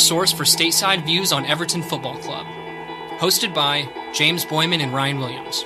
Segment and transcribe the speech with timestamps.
[0.00, 2.46] source for stateside views on Everton Football Club.
[3.18, 5.64] Hosted by James Boyman and Ryan Williams.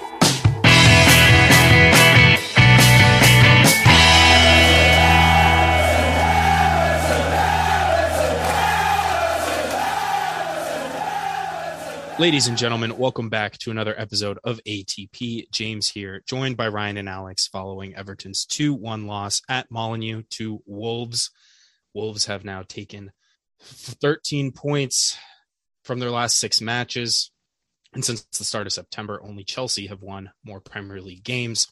[12.17, 15.51] Ladies and gentlemen, welcome back to another episode of ATP.
[15.51, 20.62] James here, joined by Ryan and Alex following Everton's 2 1 loss at Molineux to
[20.64, 21.32] Wolves.
[21.93, 23.11] Wolves have now taken
[23.64, 25.17] 13 points
[25.85, 27.31] from their last six matches.
[27.93, 31.68] And since the start of September, only Chelsea have won more Premier League games.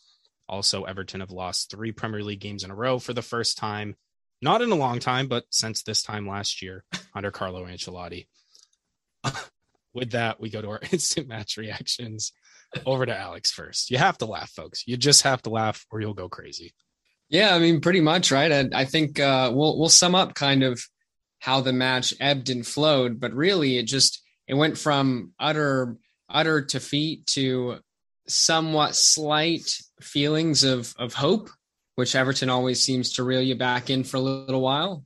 [0.48, 3.96] Also, Everton have lost three Premier League games in a row for the first time,
[4.40, 6.84] not in a long time, but since this time last year
[7.14, 8.26] under Carlo Ancelotti
[9.94, 12.32] with that, we go to our instant match reactions.
[12.86, 13.90] Over to Alex first.
[13.90, 14.84] You have to laugh, folks.
[14.86, 16.72] You just have to laugh, or you'll go crazy.
[17.28, 18.50] Yeah, I mean, pretty much, right?
[18.50, 20.82] I, I think uh, we'll we'll sum up kind of
[21.42, 25.96] how the match ebbed and flowed, but really, it just it went from utter
[26.30, 27.80] utter defeat to
[28.28, 29.68] somewhat slight
[30.00, 31.50] feelings of of hope,
[31.96, 35.04] which Everton always seems to reel you back in for a little while.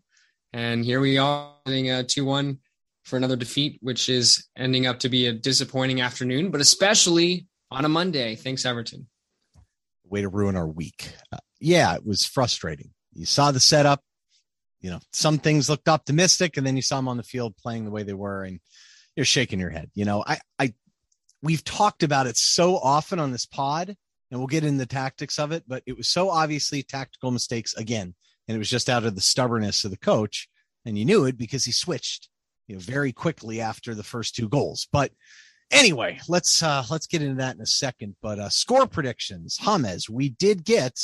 [0.52, 2.58] And here we are, getting a two one
[3.04, 7.86] for another defeat, which is ending up to be a disappointing afternoon, but especially on
[7.86, 8.36] a Monday.
[8.36, 9.08] Thanks, Everton.
[10.04, 11.14] Way to ruin our week.
[11.32, 12.90] Uh, yeah, it was frustrating.
[13.14, 14.02] You saw the setup.
[14.80, 17.84] You know, some things looked optimistic, and then you saw them on the field playing
[17.84, 18.60] the way they were, and
[19.14, 19.90] you're shaking your head.
[19.94, 20.74] You know, I, I,
[21.42, 23.96] we've talked about it so often on this pod,
[24.30, 27.74] and we'll get into the tactics of it, but it was so obviously tactical mistakes
[27.74, 28.14] again,
[28.46, 30.48] and it was just out of the stubbornness of the coach,
[30.84, 32.28] and you knew it because he switched
[32.66, 34.88] you know, very quickly after the first two goals.
[34.92, 35.12] But
[35.70, 38.16] anyway, let's uh let's get into that in a second.
[38.22, 41.00] But uh score predictions, James, we did get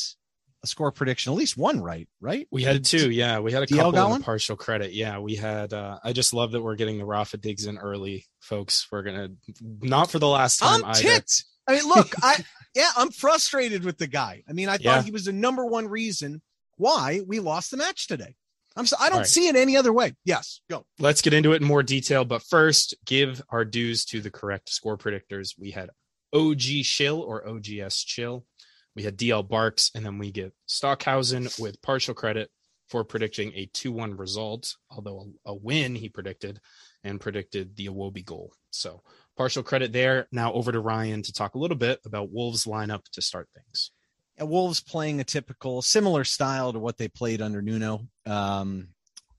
[0.62, 2.46] a score prediction, at least one right, right?
[2.50, 3.40] We had two, yeah.
[3.40, 4.22] We had a DL couple got of one?
[4.22, 4.92] partial credit.
[4.92, 8.26] Yeah, we had uh I just love that we're getting the Rafa digs in early,
[8.40, 8.86] folks.
[8.92, 9.30] We're gonna
[9.60, 11.44] not for the last time I'm ticked.
[11.66, 14.42] I mean, look, I yeah, I'm frustrated with the guy.
[14.48, 15.02] I mean, I thought Yeah.
[15.02, 16.42] he was the number one reason
[16.76, 18.34] why we lost the match today.
[18.74, 19.26] I'm so I don't right.
[19.26, 20.14] see it any other way.
[20.24, 20.86] Yes, go.
[20.98, 24.70] Let's get into it in more detail, but first, give our dues to the correct
[24.70, 25.54] score predictors.
[25.58, 25.90] We had
[26.32, 28.46] OG Chill or OGS Chill.
[28.94, 32.50] We had DL Barks, and then we get Stockhausen with partial credit
[32.88, 36.60] for predicting a 2 1 result, although a, a win he predicted
[37.04, 38.52] and predicted the Iwobi goal.
[38.70, 39.02] So,
[39.36, 40.28] partial credit there.
[40.30, 43.92] Now, over to Ryan to talk a little bit about Wolves' lineup to start things.
[44.36, 48.88] And Wolves playing a typical similar style to what they played under Nuno, um,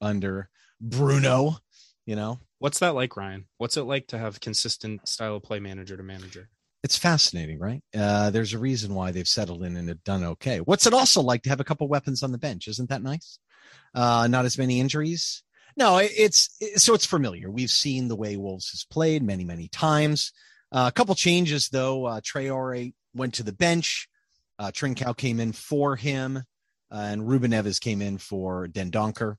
[0.02, 0.50] under
[0.81, 1.58] Bruno,
[2.06, 2.40] you know.
[2.59, 3.46] What's that like, Ryan?
[3.58, 6.50] What's it like to have consistent style of play manager to manager?
[6.84, 7.82] It's fascinating, right?
[7.98, 10.60] Uh, there's a reason why they've settled in and have done okay.
[10.60, 12.68] What's it also like to have a couple weapons on the bench?
[12.68, 13.40] Isn't that nice?
[13.96, 15.44] Uh, not as many injuries.
[15.78, 17.50] No, it- it's it- so it's familiar.
[17.50, 20.34] We've seen the way Wolves has played many, many times.
[20.74, 22.06] Uh, a couple changes though.
[22.06, 24.10] Uh, Traore went to the bench.
[24.60, 26.42] Uh, Trincao came in for him, uh,
[26.92, 29.36] and Ruben Neves came in for Dendoncker.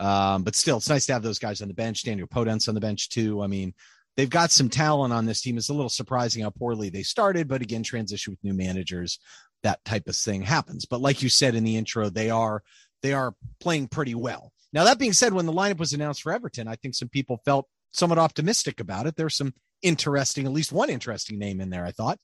[0.00, 2.02] Um, but still, it's nice to have those guys on the bench.
[2.02, 3.42] Daniel Podence on the bench too.
[3.42, 3.74] I mean,
[4.16, 5.56] they've got some talent on this team.
[5.56, 9.18] It's a little surprising how poorly they started, but again, transition with new managers,
[9.62, 10.84] that type of thing happens.
[10.84, 12.62] But like you said in the intro, they are
[13.02, 14.52] they are playing pretty well.
[14.72, 17.40] Now that being said, when the lineup was announced for Everton, I think some people
[17.44, 19.16] felt somewhat optimistic about it.
[19.16, 21.84] There's some interesting, at least one interesting name in there.
[21.84, 22.18] I thought.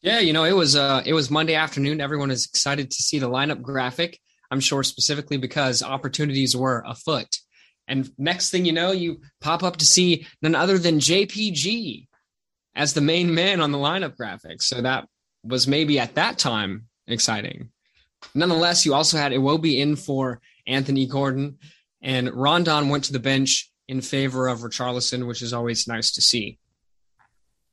[0.00, 2.00] Yeah, you know, it was uh it was Monday afternoon.
[2.00, 4.18] Everyone is excited to see the lineup graphic.
[4.50, 7.38] I'm sure specifically because opportunities were afoot.
[7.88, 12.06] And next thing you know, you pop up to see none other than JPG
[12.76, 14.62] as the main man on the lineup graphics.
[14.62, 15.08] So that
[15.42, 17.70] was maybe at that time exciting.
[18.34, 21.58] Nonetheless, you also had Iwobi in for Anthony Gordon,
[22.02, 26.20] and Rondon went to the bench in favor of Richarlison, which is always nice to
[26.20, 26.58] see.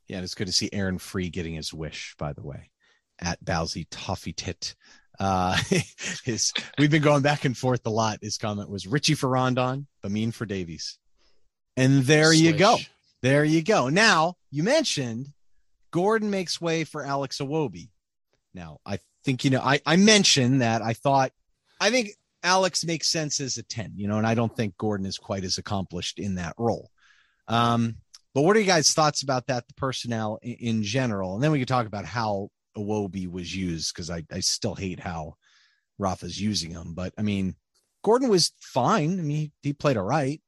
[0.08, 2.70] Yeah, it's good to see Aaron Free getting his wish, by the way,
[3.20, 4.76] at Bowsy Toffee Tit.
[5.20, 5.58] Uh,
[6.24, 8.20] his, we've been going back and forth a lot.
[8.22, 10.98] His comment was Richie for Rondon, Gbamin for Davies.
[11.78, 12.78] And there you go.
[13.22, 13.90] There you go.
[13.90, 15.28] Now, you mentioned
[15.92, 17.90] Gordon makes way for Alex Iwobi.
[18.54, 21.32] Now, I think, you know, I, I mentioned that I thought,
[21.82, 22.12] I think
[22.44, 25.44] Alex makes sense as a 10, you know, and I don't think Gordon is quite
[25.44, 26.90] as accomplished in that role.
[27.48, 27.96] Um,
[28.34, 31.36] but what are you guys' thoughts about that, the personnel in, in general?
[31.36, 35.00] And then we can talk about how Iwobi was used because I, I still hate
[35.00, 35.36] how
[35.98, 36.94] Rafa's using him.
[36.94, 37.56] But I mean,
[38.04, 39.20] Gordon was fine.
[39.20, 40.42] I mean, he, he played all right.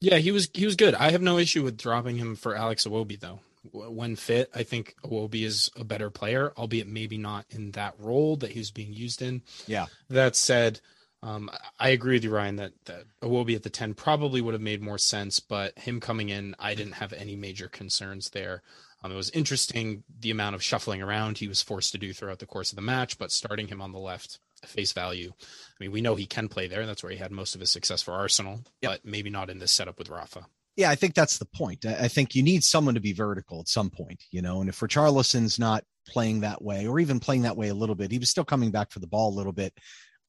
[0.00, 0.94] Yeah, he was he was good.
[0.94, 3.40] I have no issue with dropping him for Alex Iwobi though.
[3.72, 8.36] When fit, I think Iwobi is a better player, albeit maybe not in that role
[8.36, 9.42] that he was being used in.
[9.66, 9.86] Yeah.
[10.08, 10.80] That said,
[11.22, 14.62] Um, I agree with you, Ryan, that that Iwobi at the ten probably would have
[14.62, 18.62] made more sense, but him coming in, I didn't have any major concerns there.
[19.02, 22.38] Um, it was interesting the amount of shuffling around he was forced to do throughout
[22.38, 25.32] the course of the match, but starting him on the left, face value.
[25.40, 26.80] I mean, we know he can play there.
[26.80, 28.92] And that's where he had most of his success for Arsenal, yep.
[28.92, 30.46] but maybe not in this setup with Rafa.
[30.76, 31.84] Yeah, I think that's the point.
[31.84, 34.80] I think you need someone to be vertical at some point, you know, and if
[34.80, 38.30] Richarlison's not playing that way or even playing that way a little bit, he was
[38.30, 39.74] still coming back for the ball a little bit.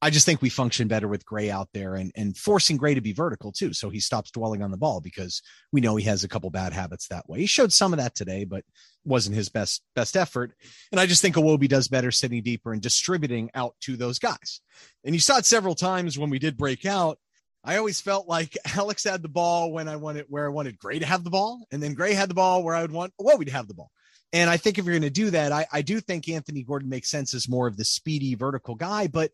[0.04, 3.00] I just think we function better with Gray out there and, and forcing Gray to
[3.00, 3.72] be vertical too.
[3.72, 6.72] So he stops dwelling on the ball because we know he has a couple bad
[6.72, 7.38] habits that way.
[7.38, 8.64] He showed some of that today, but
[9.04, 10.54] wasn't his best, best effort.
[10.90, 14.60] And I just think Iwobi does better sitting deeper and distributing out to those guys.
[15.04, 17.18] And you saw it several times when we did break out.
[17.62, 20.98] I always felt like Alex had the ball when I wanted, where I wanted Gray
[20.98, 21.64] to have the ball.
[21.70, 23.92] And then Gray had the ball where I would want Iwobi to have the ball.
[24.32, 26.88] And I think if you're going to do that, I, I do think Anthony Gordon
[26.88, 29.30] makes sense as more of the speedy vertical guy, but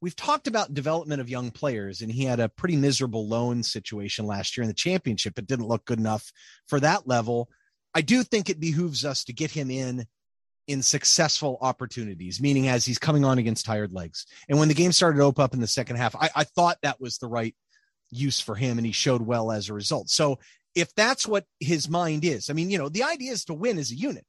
[0.00, 4.26] we've talked about development of young players, and he had a pretty miserable loan situation
[4.26, 5.38] last year in the championship.
[5.38, 6.32] It didn't look good enough
[6.66, 7.48] for that level.
[7.94, 10.06] I do think it behooves us to get him in
[10.66, 14.26] in successful opportunities, meaning as he's coming on against tired legs.
[14.50, 16.76] And when the game started to open up in the second half, I, I thought
[16.82, 17.56] that was the right
[18.10, 20.10] use for him, and he showed well as a result.
[20.10, 20.38] So
[20.74, 23.78] if that's what his mind is, I mean, you know, the idea is to win
[23.78, 24.26] as a unit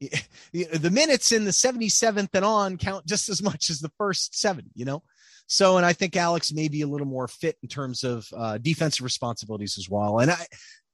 [0.52, 4.70] the minutes in the 77th and on count just as much as the first 70,
[4.74, 5.02] you know?
[5.46, 8.58] So, and I think Alex may be a little more fit in terms of uh,
[8.58, 10.18] defensive responsibilities as well.
[10.18, 10.46] And I,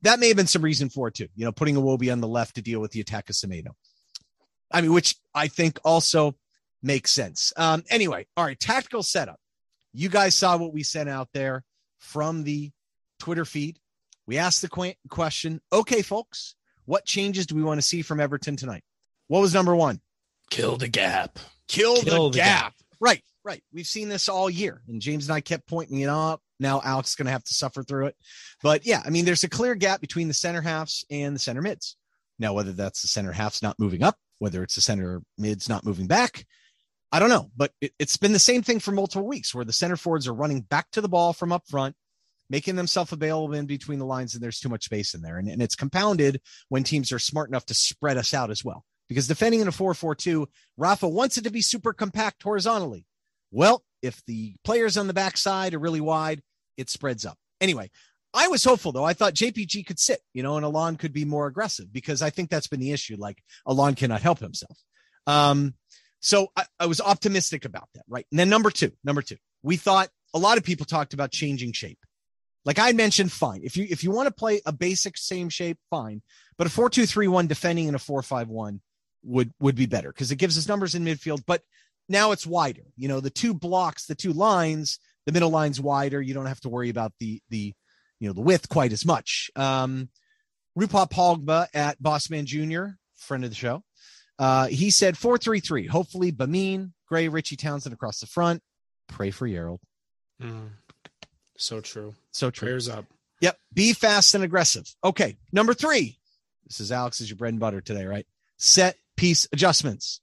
[0.03, 2.29] that may have been some reason for it too, you know, putting Iwobi on the
[2.29, 3.71] left to deal with the attack of Semedo.
[4.71, 6.37] I mean, which I think also
[6.83, 7.53] makes sense.
[7.57, 9.41] Um, anyway, all right, tactical setup.
[9.93, 11.65] You guys saw what we sent out there
[11.99, 12.71] from the
[13.19, 13.79] Twitter feed.
[14.27, 16.55] We asked the question, okay, folks,
[16.85, 18.85] what changes do we want to see from Everton tonight?
[19.29, 20.01] What was number one?
[20.51, 21.39] Kill the gap.
[21.69, 22.65] Kill, Kill the, the gap.
[22.65, 22.75] gap.
[23.01, 23.63] Right, right.
[23.73, 26.41] We've seen this all year, and James and I kept pointing it out.
[26.61, 28.17] Now Alex is going to have to suffer through it.
[28.63, 31.63] But yeah, I mean, there's a clear gap between the center halves and the center
[31.63, 31.97] mids.
[32.39, 35.85] Now, whether that's the center halves not moving up, whether it's the center mids not
[35.85, 36.47] moving back,
[37.11, 37.51] I don't know.
[37.57, 40.35] But it, it's been the same thing for multiple weeks where the center forwards are
[40.35, 41.97] running back to the ball from up front,
[42.51, 45.39] making themselves available in between the lines, and there's too much space in there.
[45.39, 48.85] And, and it's compounded when teams are smart enough to spread us out as well
[49.09, 50.47] because defending in a 4-4-2,
[50.77, 53.07] Rafa wants it to be super compact horizontally.
[53.51, 56.43] Well, if the players on the backside are really wide,
[56.77, 57.39] it spreads up.
[57.61, 57.91] Anyway,
[58.35, 59.05] I was hopeful though.
[59.05, 62.31] I thought JPG could sit, you know, and Allan could be more aggressive because I
[62.31, 63.17] think that's been the issue.
[63.17, 64.77] Like Allan cannot help himself.
[65.27, 65.75] Um,
[66.21, 68.27] so I, I was optimistic about that, right?
[68.33, 71.73] And then number two, number two, we thought a lot of people talked about changing
[71.73, 71.99] shape.
[72.65, 73.61] Like I mentioned, fine.
[73.63, 76.23] If you if you want to play a basic same shape, fine.
[76.57, 78.81] But a four two three one defending in a four five one
[79.25, 81.43] would would be better because it gives us numbers in midfield.
[81.47, 81.63] But
[82.09, 82.85] now it's wider.
[82.97, 86.21] You know, the two blocks, the two lines, the middle line's wider.
[86.21, 87.73] You don't have to worry about the the
[88.21, 89.51] you know the width quite as much.
[89.57, 90.09] Um,
[90.77, 93.83] Rupa Pogba at Bossman Jr., friend of the show,
[94.39, 95.87] uh, he said four three three.
[95.87, 98.63] Hopefully, Gbamin, Gray, Richie Townsend across the front.
[99.09, 99.79] Pray for Yerald.
[100.43, 100.71] Mm,
[101.57, 102.15] so true.
[102.33, 102.67] So true.
[102.67, 103.07] Prayers up.
[103.41, 103.59] Yep.
[103.73, 104.87] Be fast and aggressive.
[105.03, 105.37] Okay.
[105.53, 106.19] Number three.
[106.67, 108.27] This is Alex is your bread and butter today, right?
[108.57, 110.21] Set piece adjustments.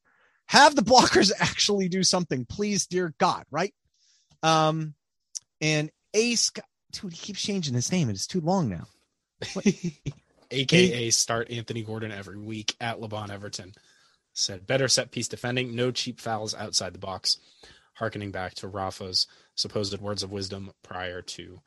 [0.48, 3.74] Have the blockers actually do something, please, dear God, right?
[4.44, 4.96] Um,
[5.60, 6.52] and Ace,
[6.92, 8.10] dude, he keeps changing his name.
[8.10, 8.88] It's too long now.
[10.52, 13.74] AKA start Anthony Gordon every week at LeBon Everton.
[14.34, 17.38] Said better set piece defending, no cheap fouls outside the box,
[17.96, 21.60] harkening back to Rafa's supposed words of wisdom prior to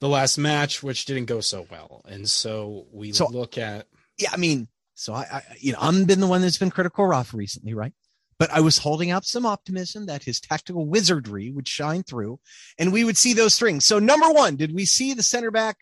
[0.00, 2.02] the last match, which didn't go so well.
[2.08, 3.86] And so we so, look at
[4.18, 7.04] yeah, I mean, so I, I, you know, I'm been the one that's been critical
[7.04, 7.92] of Rafa recently, right?
[8.36, 12.40] But I was holding out some optimism that his tactical wizardry would shine through
[12.78, 13.84] and we would see those strings.
[13.84, 15.76] So number one, did we see the center back,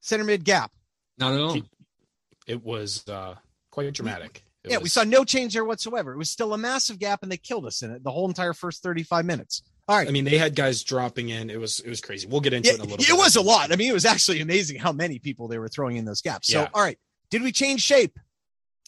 [0.00, 0.72] center mid gap?
[1.16, 1.56] Not at all.
[2.48, 3.36] It was uh,
[3.70, 4.42] quite dramatic.
[4.64, 4.82] It yeah, was...
[4.82, 6.12] we saw no change there whatsoever.
[6.12, 8.52] It was still a massive gap and they killed us in it the whole entire
[8.52, 9.62] first 35 minutes.
[9.86, 10.08] All right.
[10.08, 11.50] I mean, they had guys dropping in.
[11.50, 12.26] It was it was crazy.
[12.26, 13.10] We'll get into yeah, it in a little it bit.
[13.10, 13.72] It was a lot.
[13.72, 16.48] I mean, it was actually amazing how many people they were throwing in those gaps.
[16.48, 16.68] So, yeah.
[16.74, 16.98] all right.
[17.30, 18.18] Did we change shape?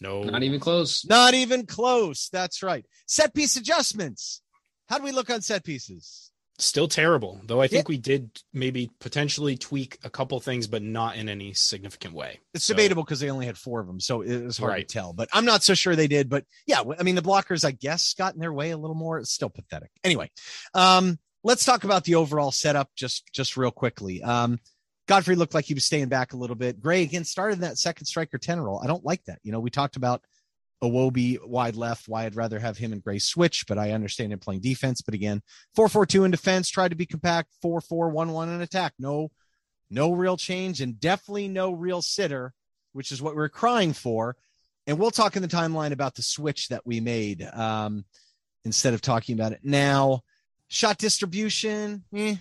[0.01, 1.05] No, not even close.
[1.05, 2.29] Not even close.
[2.31, 2.85] That's right.
[3.07, 4.43] Set piece adjustments.
[4.89, 6.33] How do we look on set pieces?
[6.61, 7.61] Still terrible, though.
[7.61, 7.91] I think yeah.
[7.91, 12.41] we did maybe potentially tweak a couple things, but not in any significant way.
[12.53, 14.89] It's so, debatable because they only had four of them, so it was hard right.
[14.89, 15.13] to tell.
[15.13, 16.29] But I'm not so sure they did.
[16.29, 19.19] But yeah, I mean, the blockers, I guess, got in their way a little more.
[19.19, 19.91] It's still pathetic.
[20.03, 20.33] Anyway,
[20.75, 24.21] um, let's talk about the overall setup just just real quickly.
[24.25, 24.59] Um,
[25.09, 26.81] Godfrey looked like he was staying back a little bit.
[26.81, 28.81] Gray again started that second striker 10 role.
[28.85, 29.41] I don't like that.
[29.43, 30.23] You know, we talked about
[30.85, 34.39] Iwobi wide left, why I'd rather have him and Gray switch, but I understand him
[34.39, 35.01] playing defense.
[35.01, 35.43] But again,
[35.75, 38.93] 4 4 2 in defense, tried to be compact, 4 4 1 1 in attack.
[38.99, 39.31] No,
[39.91, 42.53] no real change, and definitely no real sitter,
[42.93, 44.37] which is what we're crying for.
[44.87, 48.05] And we'll talk in the timeline about the switch that we made um,
[48.65, 50.21] instead of talking about it now.
[50.69, 52.37] Shot distribution, eh,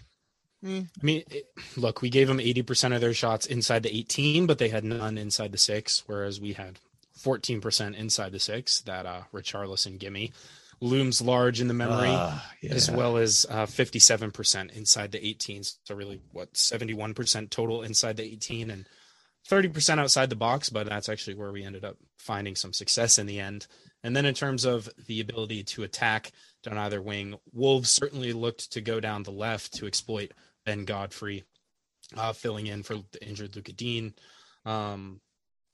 [0.66, 0.82] eh.
[0.82, 1.46] I mean, it,
[1.76, 5.18] look, we gave them 80% of their shots inside the 18, but they had none
[5.18, 6.80] inside the six, whereas we had
[7.20, 8.82] 14% inside the six.
[8.82, 10.32] That uh, Richarlison gimme
[10.80, 12.74] looms large in the memory, uh, yeah.
[12.74, 15.64] as well as uh, 57% inside the 18.
[15.84, 18.86] So really, what 71% total inside the 18 and
[19.50, 20.70] 30% outside the box.
[20.70, 23.68] But that's actually where we ended up finding some success in the end.
[24.04, 26.32] And then in terms of the ability to attack
[26.64, 30.32] down either wing, Wolves certainly looked to go down the left to exploit
[30.68, 31.46] Ben Godfrey,
[32.16, 34.14] uh, filling in for the injured Lucas Digne.
[34.66, 35.22] Um,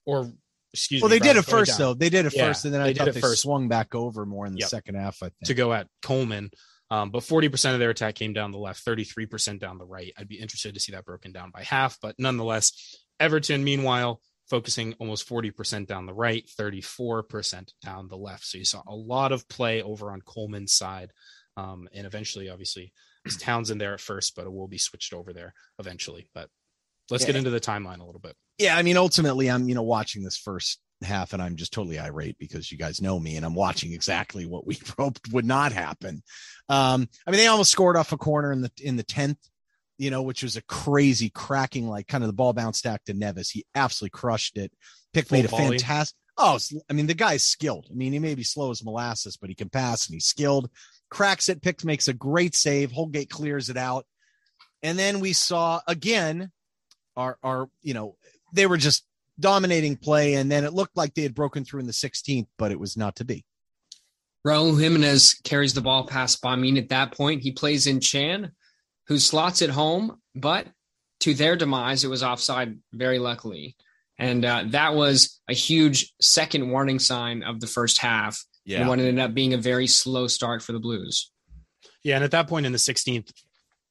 [0.06, 0.32] or
[0.72, 1.14] excuse well, me.
[1.16, 1.96] Well, they did it first though.
[1.96, 3.42] They did it yeah, first, and then I they thought did it they first.
[3.42, 4.70] swung back over more in the Yep.
[4.70, 5.18] second half.
[5.22, 5.46] I think.
[5.46, 6.52] to go at Coleman.
[6.92, 10.14] Um, but 40% of their attack came down the left, 33% down the right.
[10.16, 12.72] I'd be interested to see that broken down by half, but nonetheless,
[13.20, 18.46] Everton, meanwhile, focusing almost 40% down the right, 34% down the left.
[18.46, 21.10] So you saw a lot of play over on Coleman's side.
[21.58, 22.94] Um, and eventually, obviously,
[23.26, 26.30] it's Townsend there at first, but it will be switched over there eventually.
[26.34, 26.50] But
[27.10, 28.36] let's get into the timeline a little bit.
[28.58, 32.00] yeah, I mean, ultimately, I'm you know watching this first half, and I'm just totally
[32.00, 35.72] irate because you guys know me, and I'm watching exactly what we hoped would not
[35.72, 36.24] happen.
[36.70, 39.40] Um, I mean, they almost scored off a corner in the in the tenth,
[39.98, 43.14] you know, which was a crazy cracking, like kind of the ball bounced back to
[43.14, 43.52] Neves.
[43.52, 44.72] He absolutely crushed it.
[45.14, 46.18] Pick made a fantastic.
[46.38, 46.58] Oh,
[46.90, 47.88] I mean, the guy's skilled.
[47.92, 50.70] I mean, he may be slow as molasses, but he can pass and he's skilled.
[51.14, 51.62] Cracks it.
[51.62, 52.92] Pick makes a great save.
[52.92, 54.06] Holgate clears it out,
[54.82, 56.52] and then we saw again
[57.16, 58.16] our our you know
[58.52, 59.06] they were just
[59.40, 62.72] dominating play, and then it looked like they had broken through in the 16th, but
[62.72, 63.46] it was not to be.
[64.46, 67.44] Raul Jimenez carries the ball past Gbamin at that point.
[67.44, 68.52] He plays in Chan,
[69.08, 70.68] who slots it home, but
[71.22, 73.76] to their demise, it was offside very luckily.
[74.20, 78.44] And uh, that was a huge second warning sign of the first half.
[78.68, 81.32] And what ended up being a very slow start for the Blues.
[82.04, 83.32] Yeah, and at that point in the 16th,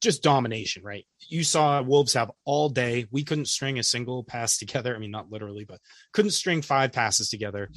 [0.00, 1.06] just domination, right?
[1.28, 3.06] You saw Wolves have all day.
[3.10, 4.94] We couldn't string a single pass together.
[4.94, 5.80] I mean, not literally, but
[6.12, 7.70] couldn't string five passes together.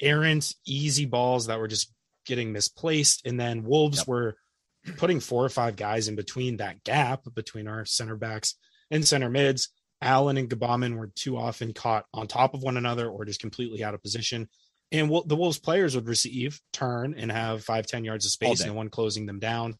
[0.00, 1.92] Errant, easy balls that were just
[2.24, 3.26] getting misplaced.
[3.26, 4.08] And then Wolves Yep.
[4.08, 4.36] were
[4.96, 8.54] putting four or five guys in between that gap between our center backs
[8.90, 9.68] and center mids.
[10.00, 13.84] Allan and Gbamin were too often caught on top of one another or just completely
[13.84, 14.48] out of position.
[14.92, 18.66] And the Wolves players would receive, turn, and have five, 10 yards of space, day.
[18.66, 19.76] no one closing them down,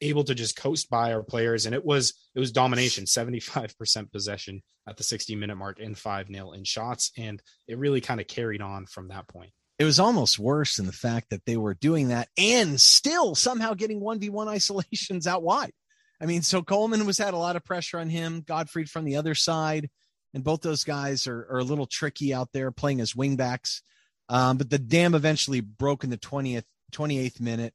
[0.00, 1.66] able to just coast by our players.
[1.66, 6.30] And it was it was domination, 75% possession at the 60 minute mark and 5
[6.30, 7.10] nil in shots.
[7.16, 9.50] And it really kind of carried on from that point.
[9.78, 13.74] It was almost worse in the fact that they were doing that and still somehow
[13.74, 15.72] getting 1v1 isolations out wide.
[16.20, 19.16] I mean, so Coleman was had a lot of pressure on him, Godfrey from the
[19.16, 19.90] other side,
[20.32, 23.80] and both those guys are, are a little tricky out there playing as wingbacks.
[24.28, 27.74] Um, but the dam eventually broke in the 20th, 28th minute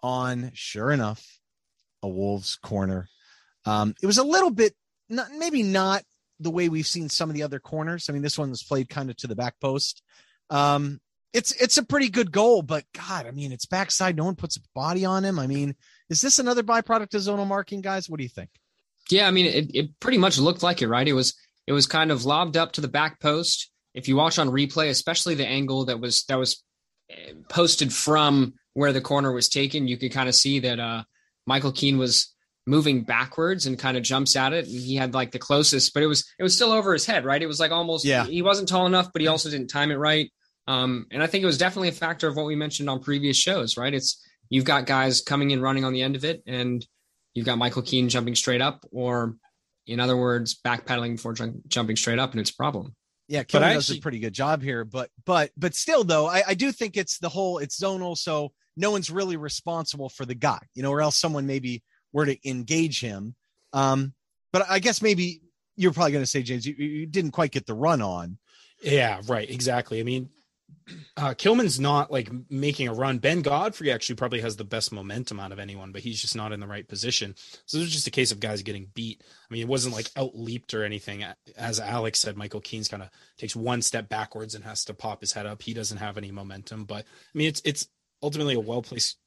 [0.00, 1.38] on, sure enough,
[2.02, 3.08] a Wolves corner.
[3.64, 4.74] Um, it was a little bit,
[5.08, 6.02] not, maybe not
[6.40, 8.08] the way we've seen some of the other corners.
[8.08, 10.02] I mean, this one was played kind of to the back post.
[10.50, 11.00] Um,
[11.32, 14.16] it's it's a pretty good goal, but God, I mean, it's backside.
[14.16, 15.38] No one puts a body on him.
[15.38, 15.74] I mean,
[16.08, 18.08] is this another byproduct of zonal marking, guys?
[18.08, 18.50] What do you think?
[19.10, 21.06] Yeah, I mean, it, it pretty much looked like it, right?
[21.06, 21.34] It was
[21.66, 23.70] it was kind of lobbed up to the back post.
[23.94, 26.62] If you watch on replay, especially the angle that was that was
[27.10, 31.04] eh, posted from where the corner was taken, you could kind of see that uh,
[31.46, 32.34] Michael Keane was
[32.66, 36.02] moving backwards and kind of jumps at it, and he had like the closest, but
[36.02, 37.42] it was it was still over his head, right?
[37.42, 38.24] It was like almost Yeah.
[38.24, 40.32] he wasn't tall enough, but he also didn't time it right.
[40.66, 43.36] Um, and I think it was definitely a factor of what we mentioned on previous
[43.36, 43.92] shows, right?
[43.92, 46.84] It's you've got guys coming in running on the end of it, and
[47.34, 49.36] you've got Michael Keane jumping straight up, or
[49.86, 51.34] in other words, backpedaling before
[51.68, 52.94] jumping straight up, and it's a problem.
[53.28, 56.42] Yeah, Kilman does actually- a pretty good job here, but but but still though, I,
[56.48, 60.34] I do think it's the whole it's zonal, so no one's really responsible for the
[60.34, 63.34] guy, you know, or else someone maybe were to engage him.
[63.72, 64.12] Um,
[64.52, 65.42] but I guess maybe
[65.76, 68.38] you're probably going to say, James, you, you didn't quite get the run on.
[68.82, 69.48] Yeah, right.
[69.48, 70.00] Exactly.
[70.00, 70.28] I mean,
[71.16, 73.18] uh, Kilman's not like making a run.
[73.18, 76.52] Ben Godfrey actually probably has the best momentum out of anyone, but he's just not
[76.52, 77.34] in the right position.
[77.66, 79.22] So it was just a case of guys getting beat.
[79.22, 81.24] I mean, it wasn't like out leaped or anything.
[81.56, 85.20] As Alex said, Michael Keane's kind of takes one step backwards and has to pop
[85.20, 85.62] his head up.
[85.62, 87.88] He doesn't have any momentum, but I mean, it's it's
[88.22, 89.18] ultimately a well placed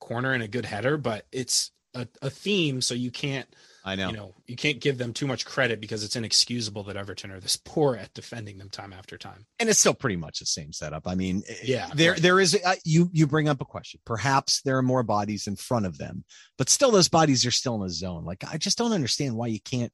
[0.00, 3.48] corner and a good header, but it's a, a theme, so you can't
[3.84, 4.10] I know.
[4.10, 7.40] You know, you can't give them too much credit because it's inexcusable that Everton are
[7.40, 9.46] this poor at defending them time after time.
[9.58, 11.06] and it's still pretty much the same setup.
[11.06, 12.20] I mean, Yeah, there right.
[12.22, 14.00] there is uh, you you bring up a question.
[14.04, 16.24] Perhaps there are more bodies in front of them,
[16.58, 18.24] but still those bodies are still in a zone.
[18.24, 19.92] Like I just don't understand why you can't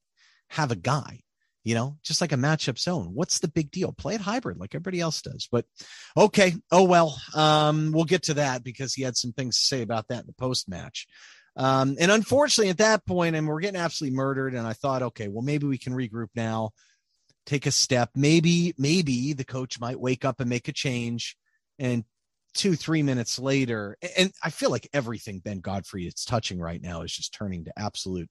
[0.51, 1.21] have a guy,
[1.65, 3.11] you know, just like a matchup zone.
[3.15, 3.93] What's the big deal?
[3.93, 5.49] Play it hybrid like everybody else does.
[5.51, 5.65] But
[6.17, 7.21] okay, oh well.
[7.35, 10.27] Um, we'll get to that because he had some things to say about that in
[10.27, 11.07] the post match.
[11.57, 14.55] Um, and unfortunately, at that point, and we're getting absolutely murdered.
[14.55, 16.71] And I thought, okay, well, maybe we can regroup now,
[17.47, 18.11] take a step.
[18.15, 21.37] Maybe, maybe the coach might wake up and make a change.
[21.79, 22.05] And
[22.55, 27.03] two, three minutes later, and I feel like everything Ben Godfrey is touching right now
[27.03, 28.31] is just turning to absolute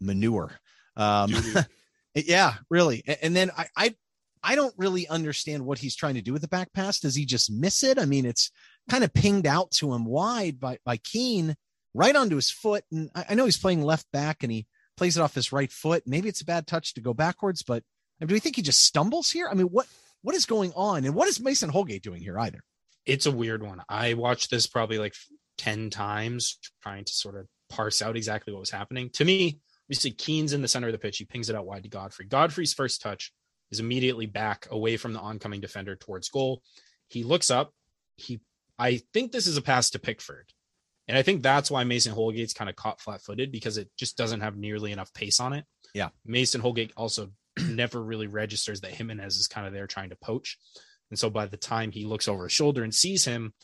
[0.00, 0.52] manure.
[0.96, 1.32] Um,
[2.14, 3.02] yeah, really.
[3.22, 3.94] And then I, I,
[4.42, 7.00] I don't really understand what he's trying to do with the back pass.
[7.00, 7.98] Does he just miss it?
[7.98, 8.50] I mean, it's
[8.88, 11.56] kind of pinged out to him wide by by Keane,
[11.94, 12.84] right onto his foot.
[12.92, 14.66] And I, I know he's playing left back and he
[14.96, 16.04] plays it off his right foot.
[16.06, 17.82] Maybe it's a bad touch to go backwards, but
[18.20, 19.48] I mean, do we think he just stumbles here?
[19.50, 19.86] I mean, what
[20.22, 21.04] what is going on?
[21.06, 22.60] And what is Mason Holgate doing here either?
[23.06, 23.82] it's a weird one.
[23.88, 25.14] I watched this probably like
[25.58, 29.10] 10 times trying to sort of parse out exactly what was happening.
[29.14, 31.18] To me, we see Keane's in the center of the pitch.
[31.18, 32.26] He pings it out wide to Godfrey.
[32.26, 33.32] Godfrey's first touch
[33.70, 36.62] is immediately back away from the oncoming defender towards goal.
[37.08, 37.72] He looks up.
[38.16, 38.40] He
[38.78, 40.52] I think this is a pass to Pickford.
[41.10, 44.16] And I think that's why Mason Holgate's kind of caught flat footed because it just
[44.16, 45.64] doesn't have nearly enough pace on it.
[45.92, 46.10] Yeah.
[46.24, 50.56] Mason Holgate also never really registers that Jimenez is kind of there trying to poach.
[51.10, 53.54] And so by the time he looks over his shoulder and sees him,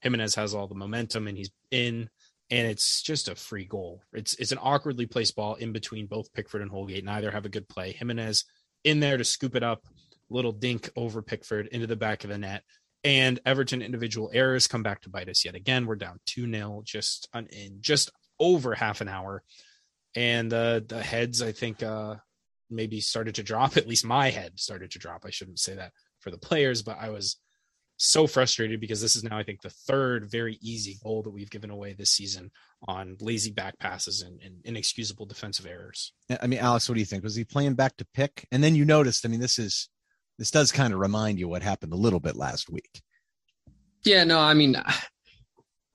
[0.00, 2.10] Jimenez has all the momentum and he's in,
[2.50, 4.02] and it's just a free goal.
[4.12, 7.04] It's it's an awkwardly placed ball in between both Pickford and Holgate.
[7.04, 7.92] Neither have a good play.
[7.92, 8.44] Jimenez
[8.82, 9.84] in there to scoop it up,
[10.30, 12.64] little dink over Pickford into the back of the net.
[13.04, 15.86] And Everton individual errors come back to bite us yet again.
[15.86, 19.42] We're down 2 0 just on, in just over half an hour.
[20.16, 22.16] And uh, the heads, I think, uh,
[22.70, 23.76] maybe started to drop.
[23.76, 25.24] At least my head started to drop.
[25.24, 27.36] I shouldn't say that for the players, but I was
[27.98, 31.50] so frustrated because this is now, I think, the third very easy goal that we've
[31.50, 32.50] given away this season
[32.86, 36.12] on lazy back passes and, and inexcusable defensive errors.
[36.40, 37.24] I mean, Alex, what do you think?
[37.24, 38.46] Was he playing back to pick?
[38.52, 39.88] And then you noticed, I mean, this is
[40.38, 43.00] this does kind of remind you what happened a little bit last week.
[44.04, 44.76] Yeah, no, I mean,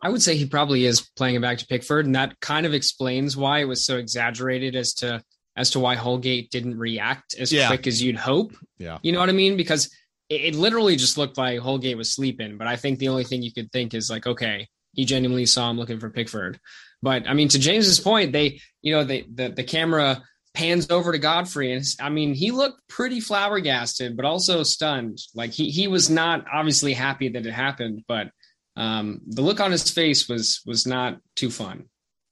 [0.01, 2.73] I would say he probably is playing it back to Pickford, and that kind of
[2.73, 5.23] explains why it was so exaggerated as to
[5.56, 7.67] as to why Holgate didn't react as Yeah.
[7.67, 8.53] quick as you'd hope.
[8.79, 8.97] Yeah.
[9.03, 9.56] You know what I mean?
[9.56, 9.86] Because
[10.27, 12.58] it, it literally just looked like Holgate was sleeping.
[12.58, 15.69] But I think the only thing you could think is like, okay, he genuinely saw
[15.69, 16.60] him looking for Pickford.
[17.03, 20.23] But I mean, to James's point, they, you know, they the the camera
[20.54, 25.20] pans over to Godfrey, and I mean, he looked pretty flabbergasted, but also stunned.
[25.34, 28.30] Like he he was not obviously happy that it happened, but
[28.76, 31.86] um, the look on his face was was not too fun.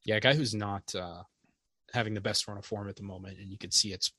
[0.05, 1.23] Yeah, a guy who's not uh,
[1.93, 4.11] having the best run of form at the moment, and you can see it's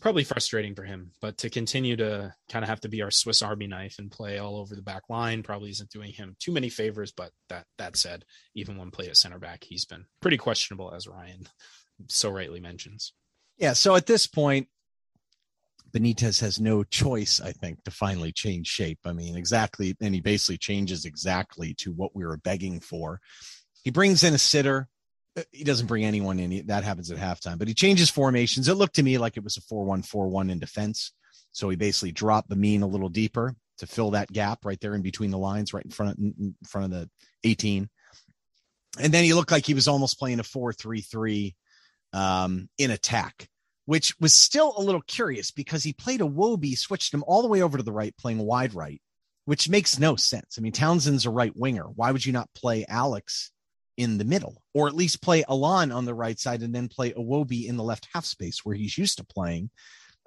[0.00, 1.12] probably frustrating for him.
[1.20, 4.38] But to continue to kind of have to be our Swiss Army knife and play
[4.38, 7.12] all over the back line probably isn't doing him too many favors.
[7.12, 11.06] But that that said, even when played at center back, he's been pretty questionable, as
[11.06, 11.46] Ryan
[12.08, 13.12] so rightly mentions.
[13.58, 13.72] Yeah.
[13.72, 14.68] So at this point,
[15.92, 18.98] Benitez has no choice, I think, to finally change shape.
[19.04, 19.96] I mean, exactly.
[20.00, 23.20] And he basically changes exactly to what we were begging for.
[23.82, 24.88] He brings in a sitter.
[25.36, 26.66] Uh, He doesn't bring anyone in.
[26.66, 28.68] That happens at halftime, but he changes formations.
[28.68, 31.12] It looked to me like it was a 4 1 4 1 in defense.
[31.52, 34.94] So he basically dropped the mean a little deeper to fill that gap right there
[34.94, 37.10] in between the lines, right in front of, in front of the
[37.44, 37.88] 18.
[39.00, 41.54] And then he looked like he was almost playing a 4 3 3
[42.16, 43.48] um, in attack
[43.86, 47.62] which was still a little curious because he played Iwobi, switched him all the way
[47.62, 49.00] over to the right, playing wide right,
[49.44, 50.56] which makes no sense.
[50.58, 51.84] I mean, Townsend's a right winger.
[51.84, 53.52] Why would you not play Alex
[53.96, 57.12] in the middle, or at least play Allan on the right side and then play
[57.12, 59.70] Iwobi in the left half space where he's used to playing?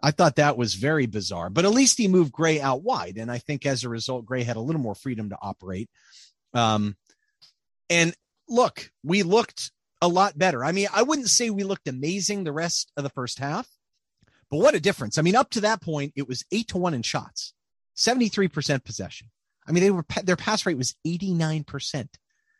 [0.01, 3.29] I thought that was very bizarre, but at least he moved Gray out wide, and
[3.29, 5.89] I think as a result, Gray had a little more freedom to operate.
[6.53, 6.95] Um,
[7.89, 8.15] and
[8.47, 10.63] look, we looked a lot better.
[10.63, 13.67] I mean, I wouldn't say we looked amazing the rest of the first half,
[14.49, 15.17] but what a difference.
[15.17, 17.53] I mean, up to that point, it was eight to one in shots,
[17.97, 19.29] 73% possession.
[19.67, 22.07] I mean, they were, their pass rate was 89%,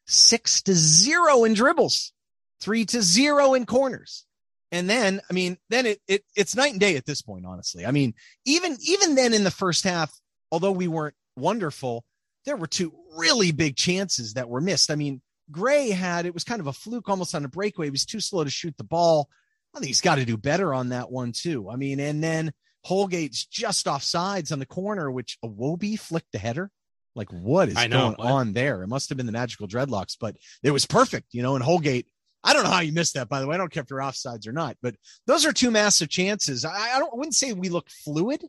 [0.06, 2.14] six to zero in dribbles,
[2.60, 4.26] three to zero in corners.
[4.72, 7.86] And then, I mean, then it, it, it's night and day at this point, honestly.
[7.86, 8.14] I mean,
[8.46, 10.14] even, even then in the first half,
[10.52, 12.06] although we weren't wonderful,
[12.46, 14.92] there were two really big chances that were missed.
[14.92, 15.22] I mean,
[15.52, 17.88] Gray had it was kind of a fluke almost on a breakaway.
[17.88, 19.30] He was too slow to shoot the ball.
[19.76, 21.70] I think he's got to do better on that one too.
[21.70, 22.52] I mean, and then
[22.88, 26.72] Holgate's just off sides on the corner, which a Iwobi flicked the header.
[27.16, 28.84] Like, what is I know, going on there?
[28.84, 31.56] It must have been the magical dreadlocks, but it was perfect, you know.
[31.56, 32.08] And Holgate
[32.44, 33.56] I don't know how you missed that, by the way.
[33.56, 34.96] I don't care if you're offsides or not, but
[35.28, 36.64] those are two massive chances.
[36.64, 38.46] I, I don't I wouldn't say we look fluid,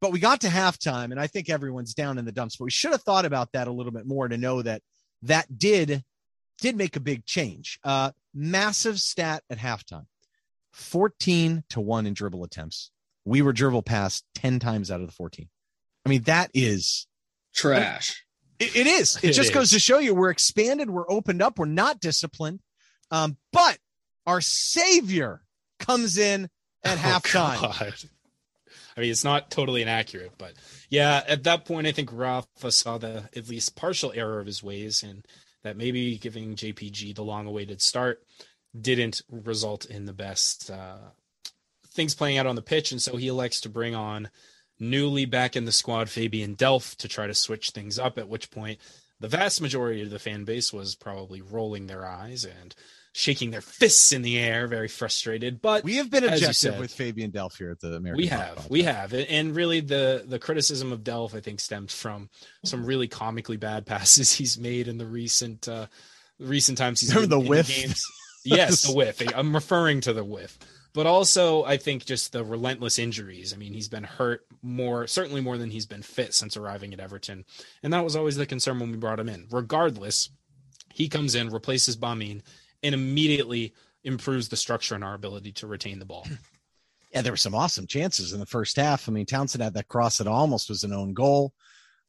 [0.00, 2.56] but we got to halftime, and I think everyone's down in the dumps.
[2.56, 4.82] But we should have thought about that a little bit more to know that
[5.22, 6.04] that did
[6.64, 7.78] did make a big change.
[7.84, 10.06] Uh, massive stat at halftime:
[10.72, 12.90] fourteen to one in dribble attempts.
[13.26, 15.48] We were dribble past ten times out of the fourteen.
[16.06, 17.06] I mean, that is
[17.54, 18.24] trash.
[18.58, 19.16] It, it is.
[19.16, 19.54] It, It just is.
[19.54, 22.60] goes to show you we're expanded, we're opened up, we're not disciplined.
[23.10, 23.78] Um, but
[24.26, 25.42] our savior
[25.80, 26.48] comes in
[26.84, 27.60] at Oh, halftime.
[27.60, 27.94] God.
[28.96, 30.52] I mean, it's not totally inaccurate, but
[30.88, 34.62] yeah, at that point, I think Rafa saw the at least partial error of his
[34.62, 35.26] ways, and
[35.64, 38.22] that maybe giving JPG the long-awaited start
[38.78, 40.98] didn't result in the best uh,
[41.88, 44.28] things playing out on the pitch, and so he elects to bring on
[44.78, 48.18] newly back in the squad Fabian Delph to try to switch things up.
[48.18, 48.78] At which point,
[49.20, 52.74] the vast majority of the fan base was probably rolling their eyes and
[53.16, 55.62] shaking their fists in the air, very frustrated.
[55.62, 56.80] But We have been objective said.
[56.80, 58.16] with Fabian Delph here at the American.
[58.16, 58.70] we have Podcast.
[58.70, 62.28] we have and really the the criticism of delph i think stemmed from
[62.64, 65.86] some really comically bad passes he's made in the recent uh
[66.40, 67.68] recent times he's Remember been the in whiff?
[67.68, 68.04] games
[68.44, 70.58] yes the whiff i'm referring to the whiff
[70.92, 75.40] but also i think just the relentless injuries i mean he's been hurt more certainly
[75.40, 77.44] more than he's been fit since arriving at everton
[77.84, 80.30] and that was always the concern when we brought him in regardless
[80.92, 82.42] he comes in replaces Gbamin,
[82.84, 86.26] and immediately improves the structure and our ability to retain the ball
[87.14, 89.08] Yeah, there were some awesome chances in the first half.
[89.08, 91.52] I mean, Townsend had that cross that almost was an own goal.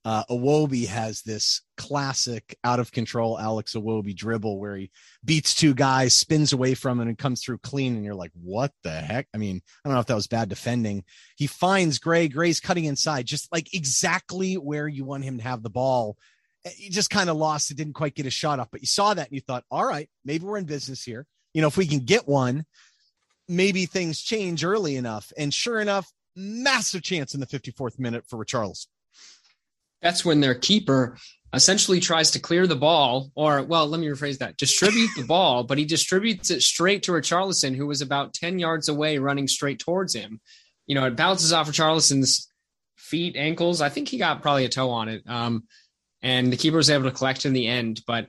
[0.04, 4.92] Uh, Iwobi has this classic out of control Alex Iwobi dribble where he
[5.24, 7.96] beats two guys, spins away from it, and comes through clean.
[7.96, 9.28] And you're like, what the heck?
[9.34, 11.04] I mean, I don't know if that was bad defending.
[11.36, 12.28] He finds Gray.
[12.28, 16.18] Gray's cutting inside, just like exactly where you want him to have the ball.
[16.73, 19.13] He just kind of lost it, didn't quite get a shot off But you saw
[19.13, 21.25] that and you thought, all right, maybe we're in business here.
[21.54, 22.65] You know, if we can get one,
[23.47, 25.32] maybe things change early enough.
[25.38, 28.88] And sure enough, massive chance in the 54th minute for Richarlison.
[30.01, 31.17] That's when their keeper
[31.54, 35.63] essentially tries to clear the ball, or well, let me rephrase that: distribute the ball,
[35.63, 39.80] but he distributes it straight to Richarlison, who was about ten yards away, running straight
[39.80, 40.41] towards him.
[40.86, 42.51] You know, it bounces off Richarlison's
[42.97, 43.82] feet, ankles.
[43.82, 45.23] I think he got probably a toe on it.
[45.28, 45.63] Um,
[46.26, 48.02] and the keeper was able to collect in the end.
[48.08, 48.28] But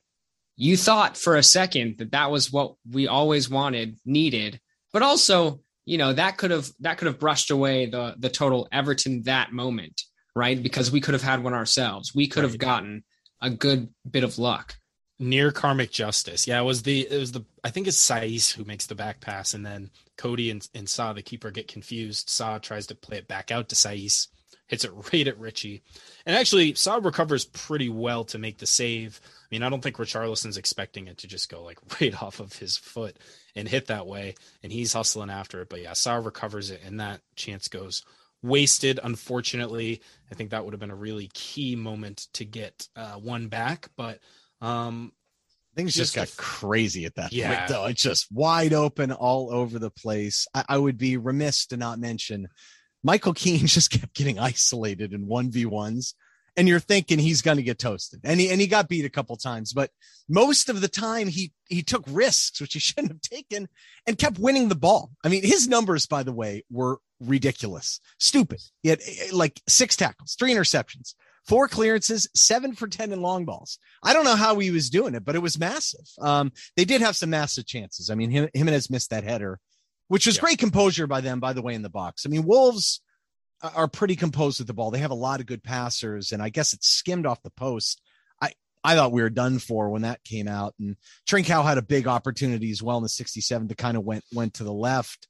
[0.57, 4.61] you thought for a second that that was what we always wanted, needed,
[4.93, 8.69] but also, you know, that could have that could have brushed away the the total
[8.71, 10.03] Everton that moment,
[10.35, 10.63] right?
[10.63, 12.15] Because we could have had one ourselves.
[12.15, 13.03] We could have gotten
[13.41, 14.77] a good bit of luck.
[15.19, 16.47] near karmic justice.
[16.47, 19.21] Yeah, it was the it was the I think it's Saïss who makes the back
[19.21, 22.29] pass, and then Coady and, and Sa the keeper get confused.
[22.31, 24.29] Sa tries to play it back out to Saïss,
[24.67, 25.83] hits it right at Richie,
[26.25, 29.21] and actually Sa recovers pretty well to make the save.
[29.25, 32.53] I mean, I don't think Richarlison's expecting it to just go like right off of
[32.55, 33.19] his foot
[33.55, 35.69] and hit that way, and he's hustling after it.
[35.69, 38.05] But yeah, Sa recovers it, and that chance goes
[38.43, 39.01] wasted.
[39.03, 40.01] Unfortunately,
[40.31, 43.89] I think that would have been a really key moment to get uh, one back,
[43.97, 44.21] but.
[44.61, 45.13] Um,
[45.75, 47.55] Things just, Just got f- crazy at that Yeah.
[47.55, 47.85] point, though.
[47.85, 50.47] It's just wide open all over the place.
[50.55, 52.49] I, I would be remiss to not mention
[53.07, 56.15] Michael Keane just kept getting isolated in 1v1s.
[56.59, 58.21] And you're thinking he's going to get toasted.
[58.25, 59.91] And he, and he got beat a couple times, but
[60.27, 63.69] most of the time he, he took risks, which he shouldn't have taken
[64.07, 65.11] and kept winning the ball.
[65.23, 68.63] I mean, his numbers, by the way, were ridiculous, stupid.
[68.83, 71.15] He had eh, like six tackles, three interceptions,
[71.47, 73.79] four clearances, seven for 10 in long balls.
[74.03, 76.09] I don't know how he was doing it, but it was massive.
[76.19, 78.09] Um, they did have some massive chances.
[78.09, 79.61] I mean, him, Jimenez missed that header,
[80.09, 80.41] which was Yeah.
[80.43, 82.25] great composure by them, by the way, in the box.
[82.27, 83.01] I mean, Wolves
[83.63, 84.91] are- pretty composed with the ball.
[84.91, 88.01] They have a lot of good passers, and I guess it skimmed off the post.
[88.41, 88.53] I,
[88.85, 90.75] I thought we were done for when that came out.
[90.79, 94.25] And Trincao had a big opportunity as well in the 67 to kind of went
[94.33, 95.27] went to the left.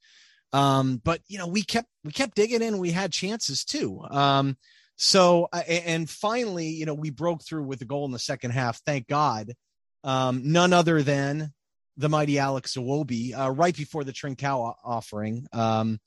[0.52, 2.78] Um, but you know, we kept we kept digging in.
[2.78, 4.02] We had chances too.
[4.10, 4.56] Um,
[4.96, 8.50] so uh, and finally, you know, we broke through with the goal in the second
[8.52, 8.80] half.
[8.84, 9.52] Thank God.
[10.04, 11.52] Um, none other than
[11.96, 15.46] the mighty Alex Iwobi, uh, right before the Trincao o- offering.
[15.52, 16.00] Um,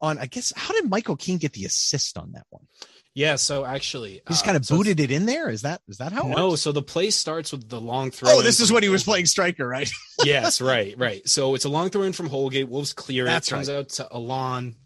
[0.00, 2.66] on I guess how did Michael King get the assist on that one?
[3.14, 5.48] Yeah, so actually, He just uh, kind of it's- booted it in there.
[5.50, 6.28] Is that is that how?
[6.28, 8.30] it No, so the play starts with the long throw.
[8.38, 9.90] Oh, this is when he was playing striker, right?
[10.24, 11.26] yes, right, right.
[11.28, 12.68] So it's a long throw in from Holgate.
[12.68, 13.30] Wolves clear it.
[13.30, 14.76] Turns comes out to Allan,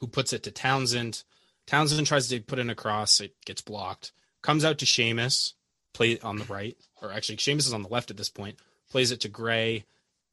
[0.00, 1.22] who puts it to Townsend.
[1.66, 3.20] Townsend tries to put in a cross.
[3.20, 4.12] It gets blocked.
[4.42, 5.54] Comes out to Seamus,
[5.94, 8.58] play on the right, or actually Seamus is on the left at this point.
[8.90, 9.84] Plays it to Gray.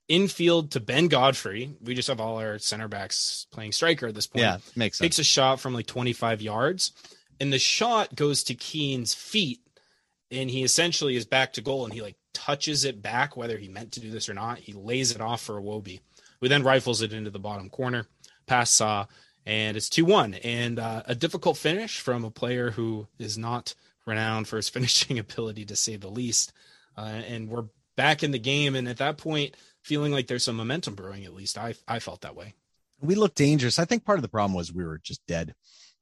[0.10, 1.76] Infield to Ben Godfrey.
[1.82, 4.42] We just have all our center backs playing striker at this point.
[4.42, 5.06] Yeah, makes sense.
[5.06, 6.92] takes a shot from like 25 yards
[7.39, 9.60] and the shot goes to Keane's feet
[10.32, 13.68] and he essentially is back to goal and he like touches it back, whether he
[13.68, 14.60] meant to do this or not.
[14.60, 16.00] He lays it off for Iwobi,
[16.39, 18.08] who then rifles it into the bottom corner.
[18.48, 19.08] Pass saw,
[19.46, 20.36] and it's 2 1.
[20.36, 25.20] And uh, a difficult finish from a player who is not renowned for his finishing
[25.20, 26.54] ability, to say the least.
[26.98, 28.75] Uh, and we're back in the game.
[28.75, 32.21] And at that point, feeling like there's some momentum brewing, at least I, I felt
[32.21, 32.53] that way.
[33.01, 33.79] We looked dangerous.
[33.79, 35.53] I think part of the problem was we were just dead.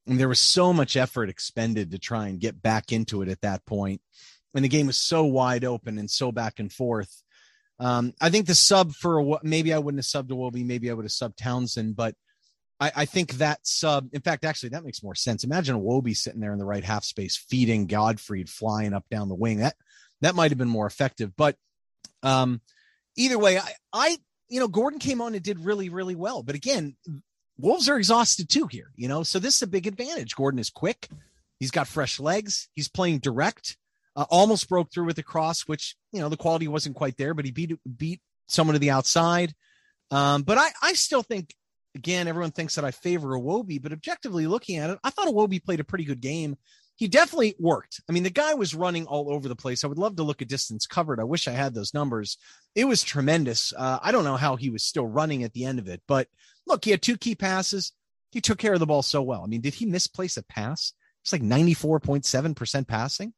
[0.08, 3.42] And there was so much effort expended to try and get back into it at
[3.42, 4.02] that point.
[4.54, 7.24] And the game was so wide open and so back and forth.
[7.80, 11.06] Um, I think the sub for maybe I wouldn't have subbed Iwobi, maybe I would
[11.06, 12.14] have subbed Townsend, but
[12.80, 15.44] I, I, think that sub, in fact, actually, that makes more sense.
[15.44, 19.36] Imagine Iwobi sitting there in the right half space, feeding Godfrey flying up down the
[19.36, 19.60] wing.
[19.60, 19.76] That
[20.22, 21.36] that might have been more effective.
[21.36, 21.56] But
[22.24, 22.62] um,
[23.16, 24.18] either way, I, I,
[24.50, 26.44] you know, Gordon came on and did really, really well.
[26.44, 26.96] But again,
[27.58, 30.36] Wolves are exhausted too here, you know, so this is a big advantage.
[30.36, 31.10] Gordon is quick,
[31.60, 33.78] he's got fresh legs, he's playing direct.
[34.14, 37.34] Uh, almost broke through with the cross, which you know the quality wasn't quite there,
[37.34, 39.54] but he beat beat someone to the outside.
[40.10, 41.56] Um, but I I still think
[41.96, 45.64] again, everyone thinks that I favor Iwobi, but objectively looking at it, I thought Iwobi
[45.64, 46.58] played a pretty good game.
[46.96, 48.02] He definitely worked.
[48.08, 49.84] I mean, the guy was running all over the place.
[49.84, 51.20] I would love to look at distance covered.
[51.20, 52.38] I wish I had those numbers.
[52.76, 53.74] It was tremendous.
[53.76, 56.28] Uh, I don't know how he was still running at the end of it, but
[56.68, 57.94] look, he had two key passes.
[58.32, 59.44] He took care of the ball so well.
[59.44, 60.94] I mean, did he misplace a pass?
[61.24, 63.34] It's like 94.7% passing.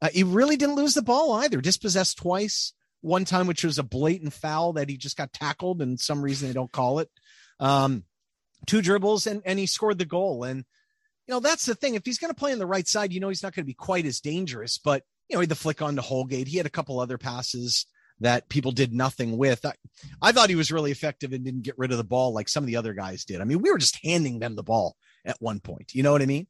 [0.00, 1.60] Uh, he really didn't lose the ball either.
[1.60, 2.72] Dispossessed twice.
[3.00, 6.48] One time, which was a blatant foul that he just got tackled, and some reason
[6.48, 7.08] they don't call it.
[7.60, 8.04] Um,
[8.66, 10.44] two dribbles and and he scored the goal.
[10.44, 10.64] And
[11.26, 11.94] you know that's the thing.
[11.94, 13.66] If he's going to play on the right side, you know he's not going to
[13.66, 14.78] be quite as dangerous.
[14.78, 16.48] But you know he had the flick on to Holgate.
[16.48, 17.86] He had a couple other passes
[18.20, 19.64] that people did nothing with.
[19.64, 19.74] I,
[20.22, 22.64] I thought he was really effective and didn't get rid of the ball like some
[22.64, 23.40] of the other guys did.
[23.40, 25.94] I mean, we were just handing them the ball at one point.
[25.94, 26.46] You know what I mean?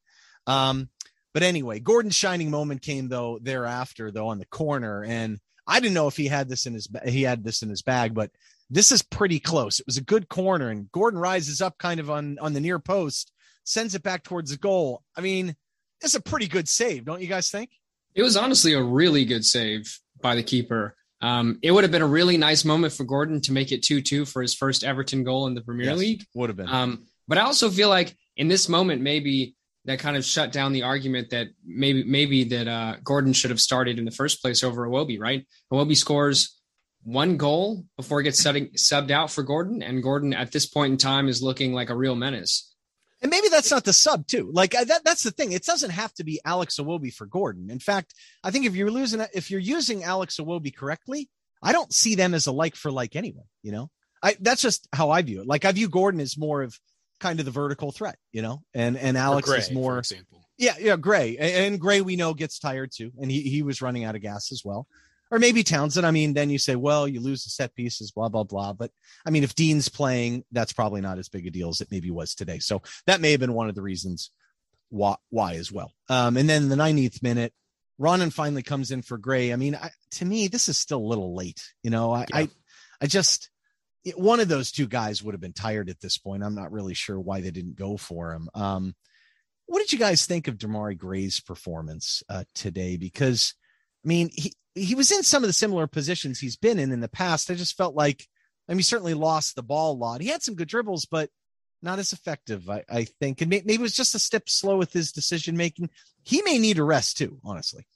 [0.47, 0.91] Um,
[1.35, 5.95] but anyway, Gordon's shining moment came though thereafter though on the corner, and I didn't
[5.95, 8.31] know if he had this in his he had this in his bag, but
[8.71, 9.79] this is pretty close.
[9.79, 12.79] It was a good corner, and Gordon rises up kind of on on the near
[12.79, 13.33] post,
[13.67, 15.03] sends it back towards the goal.
[15.17, 15.55] I mean,
[16.01, 17.71] it's a pretty good save, don't you guys think?
[18.15, 20.97] It was honestly a really good save by the keeper.
[21.21, 24.03] Um, it would have been a really nice moment for Gordon to make it 2
[24.03, 26.25] 2 for his first Everton goal in the Premier yes, League.
[26.35, 26.69] Would have been.
[26.69, 30.73] Um, but I also feel like in this moment, maybe that kind of shut down
[30.73, 34.63] the argument that maybe maybe that uh, Gordon should have started in the first place
[34.63, 35.47] over Iwobi, right?
[35.73, 36.61] Iwobi scores
[37.03, 40.93] one goal before he gets setting, subbed out for Gordon, and Gordon at this point
[40.93, 42.75] in time is looking like a real menace.
[43.23, 44.51] And maybe that's not the sub too.
[44.53, 45.53] Like that, that's the thing.
[45.53, 47.71] It doesn't have to be Alex Iwobi for Gordon.
[47.71, 51.31] In fact, I think if you're losing, if you're using Alex Iwobi correctly,
[51.63, 53.45] I don't see them as a like for like anyway.
[53.63, 53.91] You know,
[54.23, 55.47] I that's just how I view it.
[55.47, 56.79] Like I view Gordon as more of
[57.19, 58.19] kind of the vertical threat.
[58.33, 60.03] You know, and and Alex Gray, is more.
[60.59, 63.81] Yeah, yeah, Gray and, and Gray we know gets tired too, and he he was
[63.81, 64.87] running out of gas as well
[65.31, 66.07] or maybe Townsend.
[66.07, 68.73] I mean, then you say, well, you lose the set pieces, blah, blah, blah.
[68.73, 68.91] But
[69.27, 72.11] I mean, if Digne's playing, that's probably not as big a deal as it maybe
[72.11, 72.59] was today.
[72.59, 74.31] So that may have been one of the reasons
[74.89, 75.93] why, why as well.
[76.09, 77.53] Um, and then the 90th minute,
[77.99, 79.53] Rondon finally comes in for Gray.
[79.53, 81.63] I mean, I, to me, this is still a little late.
[81.83, 82.37] You know, I, yeah.
[82.37, 82.49] I,
[83.01, 83.51] I just,
[84.05, 86.45] it, one of those two guys would have been tired at this point.
[86.45, 88.49] I'm not really sure why they didn't go for him.
[88.55, 88.95] Um,
[89.67, 92.97] what did you guys think of Demarai Gray's performance uh, today?
[92.97, 93.55] Because,
[94.05, 97.01] I mean, he, he was in some of the similar positions he's been in in
[97.01, 97.51] the past.
[97.51, 98.29] I just felt like,
[98.69, 100.21] I mean, he certainly lost the ball a lot.
[100.21, 101.31] He had some good dribbles, but
[101.83, 103.41] not as effective, I, I think.
[103.41, 105.91] And maybe it was just a step slow with his decision making.
[106.23, 107.87] He may need a rest too, honestly.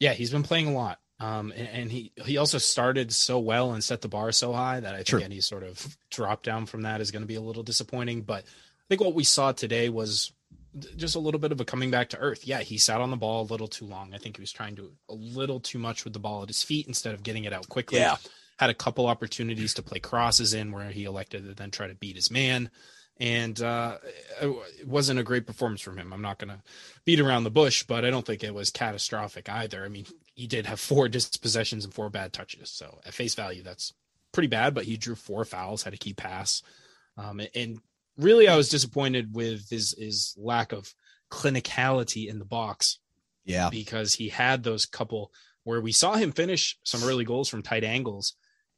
[0.00, 0.98] Yeah, he's been playing a lot.
[1.20, 4.80] Um, and, and, he he also started so well and set the bar so high
[4.80, 5.20] that I think True.
[5.20, 8.22] any sort of drop down from that is going to be a little disappointing.
[8.22, 10.32] But I think what we saw today was
[10.96, 12.46] just a little bit of a coming back to earth.
[12.46, 14.14] Yeah, he sat on the ball a little too long.
[14.14, 16.62] I think he was trying to a little too much with the ball at his
[16.62, 17.98] feet instead of getting it out quickly.
[17.98, 18.16] Yeah.
[18.58, 21.94] Had a couple opportunities to play crosses in where he elected to then try to
[21.94, 22.70] beat his man.
[23.20, 23.98] And uh,
[24.40, 26.12] it wasn't a great performance from him.
[26.12, 26.62] I'm not going to
[27.04, 29.84] beat around the bush, but I don't think it was catastrophic either.
[29.84, 32.70] I mean, he did have four dispossessions and four bad touches.
[32.70, 33.92] So at face value, that's
[34.32, 36.62] pretty bad, but he drew four fouls, had a key pass.
[37.18, 37.80] Um, and
[38.16, 40.92] really I was disappointed with his his lack of
[41.30, 42.98] clinicality in the box.
[43.44, 43.70] Yeah.
[43.70, 45.32] Because he had those couple
[45.64, 48.34] where we saw him finish some early goals from tight angles.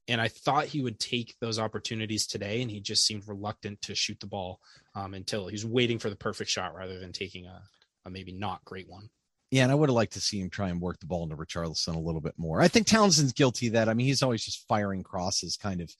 [0.06, 3.94] And I thought he would take those opportunities today, and he just seemed reluctant to
[3.94, 4.60] shoot the ball
[4.94, 7.62] um, until he was waiting for the perfect shot rather than taking a,
[8.04, 9.08] a maybe not great one.
[9.50, 11.36] Yeah, and I would have liked to see him try and work the ball into
[11.36, 12.60] Richarlison a little bit more.
[12.60, 13.88] I think Townsend's guilty of that.
[13.88, 15.90] I mean, he's always just firing crosses kind of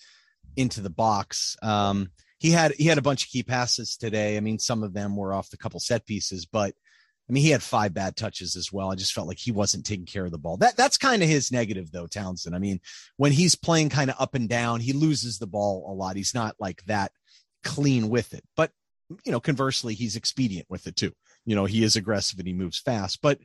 [0.57, 1.57] into the box.
[1.63, 2.11] Um,
[2.45, 4.37] he had he had a bunch of key passes today.
[4.37, 6.75] I mean, some of them were off the couple set pieces, but
[7.27, 8.93] I mean, he had five bad touches as well.
[8.93, 10.59] I just felt like he wasn't taking care of the ball.
[10.59, 12.55] That that's kind of his negative though, Townsend.
[12.55, 12.81] I mean,
[13.17, 16.17] when he's playing kind of up and down, he loses the ball a lot.
[16.17, 17.13] He's not like that
[17.63, 18.45] clean with it.
[18.59, 18.73] But
[19.25, 21.13] you know, conversely, he's expedient with it too.
[21.47, 23.23] You know, he is aggressive and he moves fast.
[23.23, 23.39] But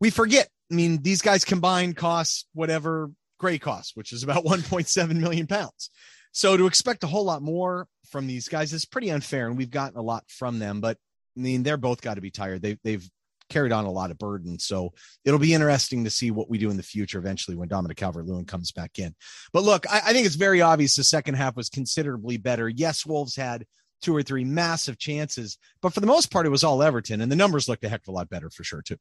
[0.00, 0.48] we forget.
[0.72, 5.90] I mean, these guys combined costs whatever Gray costs, which is about 1.7 million pounds.
[6.32, 9.70] So to expect a whole lot more from these guys is pretty unfair, and we've
[9.70, 10.80] gotten a lot from them.
[10.80, 10.98] But
[11.36, 12.62] I mean, they're both got to be tired.
[12.62, 13.08] They, they've
[13.48, 14.58] carried on a lot of burden.
[14.58, 14.92] So
[15.24, 18.26] it'll be interesting to see what we do in the future eventually when Dominic Calvert
[18.26, 19.14] Lewin comes back in.
[19.52, 22.68] But look, I, I, think it's very obvious the second half was considerably better.
[22.68, 23.64] Yes, Wolves had
[24.02, 27.32] two or three massive chances, but for the most part, it was all Everton, and
[27.32, 28.96] the numbers looked a heck of a lot better for sure, too.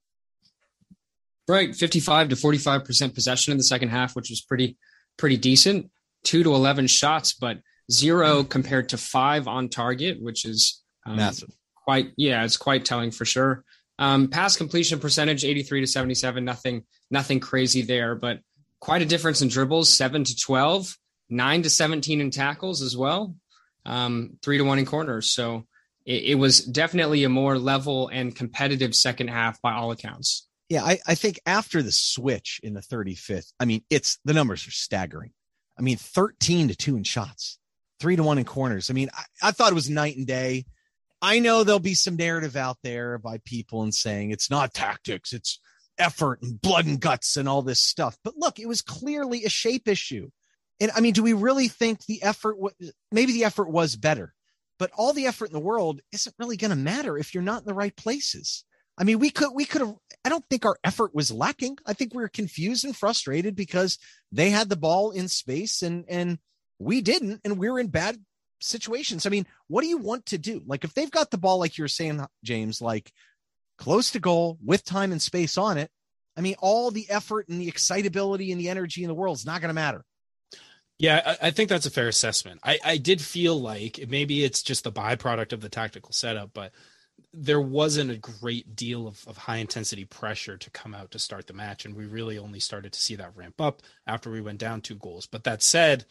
[1.47, 1.73] Right.
[1.75, 4.77] 55 to 45% possession in the second half, which was pretty,
[5.17, 5.89] pretty decent.
[6.23, 7.59] Two to 11 shots, but
[7.91, 11.49] zero compared to five on target, which is um, massive
[11.87, 13.63] quite yeah, it's quite telling for sure.
[13.97, 18.41] Um, pass completion percentage 83 to 77, nothing nothing crazy there, but
[18.79, 20.95] quite a difference in dribbles, 7 to 12,
[21.29, 23.35] 9 to 17 in tackles as well.
[23.85, 25.31] Um, 3 to 1 in corners.
[25.31, 25.65] So
[26.05, 30.45] it, it was definitely a more level and competitive second half by all accounts.
[30.67, 34.67] Yeah, I, I think after the switch in the 35th, I mean, it's the numbers
[34.67, 35.31] are staggering.
[35.77, 37.59] I mean, 13 to 2 in shots,
[37.99, 38.89] 3 to 1 in corners.
[38.89, 40.65] I mean, I, I thought it was night and day.
[41.21, 45.33] I know there'll be some narrative out there by people and saying it's not tactics,
[45.33, 45.59] it's
[45.97, 48.17] effort and blood and guts and all this stuff.
[48.23, 50.29] But look, it was clearly a shape issue.
[50.79, 52.57] And I mean, do we really think the effort,
[53.11, 54.33] maybe the effort was better,
[54.77, 57.61] but all the effort in the world isn't really going to matter if you're not
[57.61, 58.63] in the right places.
[58.97, 61.77] I mean, we could, we could have, I don't think our effort was lacking.
[61.85, 63.99] I think we were confused and frustrated because
[64.31, 66.39] they had the ball in space and, and
[66.79, 68.17] we didn't, and we we're in bad
[68.59, 69.25] situations.
[69.25, 70.63] I mean, what do you want to do?
[70.65, 73.11] Like if they've got the ball, like you're saying, James, like
[73.77, 75.91] close to goal with time and space on it.
[76.35, 79.45] I mean, all the effort and the excitability and the energy in the world is
[79.45, 80.03] not going to matter.
[80.99, 82.59] Yeah, I, I, think that's a fair assessment.
[82.63, 86.71] I, I did feel like maybe it's just the byproduct of the tactical setup, but
[87.39, 91.45] there wasn't a great deal of, of high intensity pressure to come out to start
[91.45, 91.85] the match.
[91.85, 94.95] And we really only started to see that ramp up after we went down two
[94.95, 95.27] goals.
[95.27, 96.05] But that said,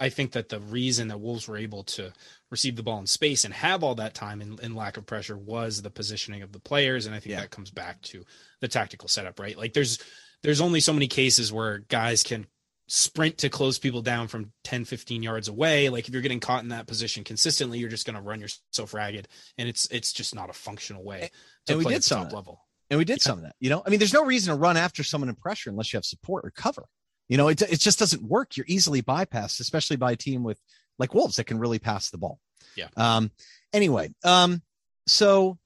[0.00, 2.12] I think that the reason that Wolves were able to
[2.50, 5.36] receive the ball in space and have all that time and, and lack of pressure
[5.36, 7.04] was the positioning of the players.
[7.04, 7.40] And I think yeah.
[7.40, 8.24] that comes back to
[8.60, 9.58] the tactical setup, right?
[9.58, 9.98] Like there's
[10.42, 12.46] there's only so many cases where guys can
[12.88, 16.62] sprint to close people down from 10 15 yards away like if you're getting caught
[16.62, 19.26] in that position consistently you're just going to run yourself ragged
[19.58, 21.30] and it's it's just not a functional way
[21.66, 23.22] to and we did some level and we did yeah.
[23.22, 25.34] some of that you know i mean there's no reason to run after someone in
[25.34, 26.86] pressure unless you have support or cover
[27.28, 28.56] you know, it, it just doesn't work.
[28.56, 30.60] You're easily bypassed, especially by a team with
[30.98, 32.38] like Wolves that can really pass the ball.
[32.76, 32.88] Yeah.
[32.96, 33.30] Um,
[33.72, 34.62] anyway, um,
[35.06, 35.58] so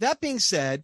[0.00, 0.82] that being said,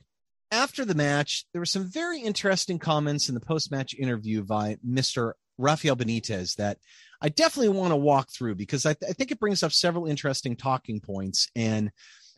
[0.51, 4.77] after the match, there were some very interesting comments in the post match interview by
[4.87, 5.33] Mr.
[5.59, 6.79] Rafael Benitez that
[7.21, 10.07] I definitely want to walk through because I, th- I think it brings up several
[10.07, 11.49] interesting talking points.
[11.57, 11.91] And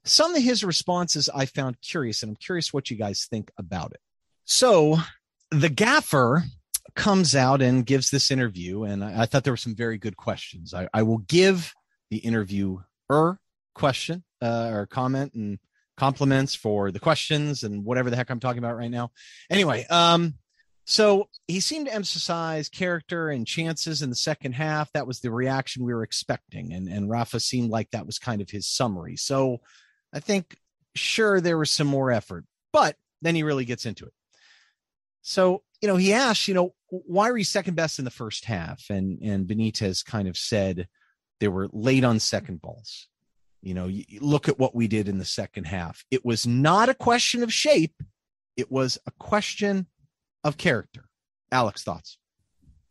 [0.04, 3.92] some of his responses I found curious, and I'm curious what you guys think about
[3.92, 4.00] it.
[4.44, 4.98] So
[5.50, 6.44] the gaffer
[6.94, 10.16] comes out and gives this interview, and I, I thought there were some very good
[10.16, 10.72] questions.
[10.72, 11.74] I, I will give
[12.10, 12.86] the interviewer
[13.74, 15.58] question uh, or comment and
[15.96, 19.10] compliments for the questions and whatever the heck I'm talking about right now.
[19.50, 20.34] Anyway, um,
[20.88, 24.92] so he seemed to emphasize character and chances in the second half.
[24.92, 28.40] That was the reaction we were expecting, and and Rafa seemed like that was kind
[28.40, 29.16] of his summary.
[29.16, 29.58] So
[30.12, 30.56] I think
[30.94, 34.12] sure there was some more effort, but then he really gets into it.
[35.22, 38.44] So you know, he asked, you know, why were you second best in the first
[38.44, 38.84] half?
[38.88, 40.86] And and Benitez kind of said
[41.40, 43.08] they were late on second balls.
[43.60, 46.04] You know, you, look at what we did in the second half.
[46.12, 48.00] It was not a question of shape.
[48.56, 49.88] It was a question
[50.46, 51.04] of character.
[51.50, 52.18] Alex, thoughts?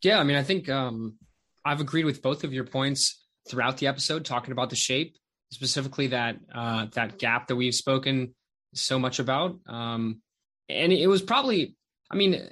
[0.03, 1.17] Yeah, I mean, I think um,
[1.63, 5.15] I've agreed with both of your points throughout the episode, talking about the shape,
[5.51, 8.35] specifically that uh, that gap that we've spoken
[8.73, 9.57] so much about.
[9.67, 10.21] Um,
[10.67, 11.77] and it was probably,
[12.11, 12.49] I mean,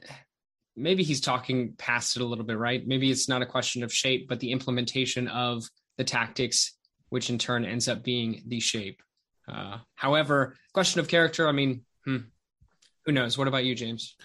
[0.76, 2.86] maybe he's talking past it a little bit, right?
[2.86, 5.64] Maybe it's not a question of shape, but the implementation of
[5.98, 6.78] the tactics,
[7.10, 9.02] which in turn ends up being the shape.
[9.48, 12.18] Uh, however, question of character, I mean, hmm,
[13.06, 13.38] who knows?
[13.38, 14.16] What about you, James?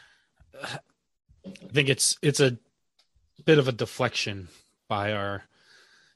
[0.63, 2.59] I think it's it's a
[3.45, 4.49] bit of a deflection
[4.89, 5.45] by our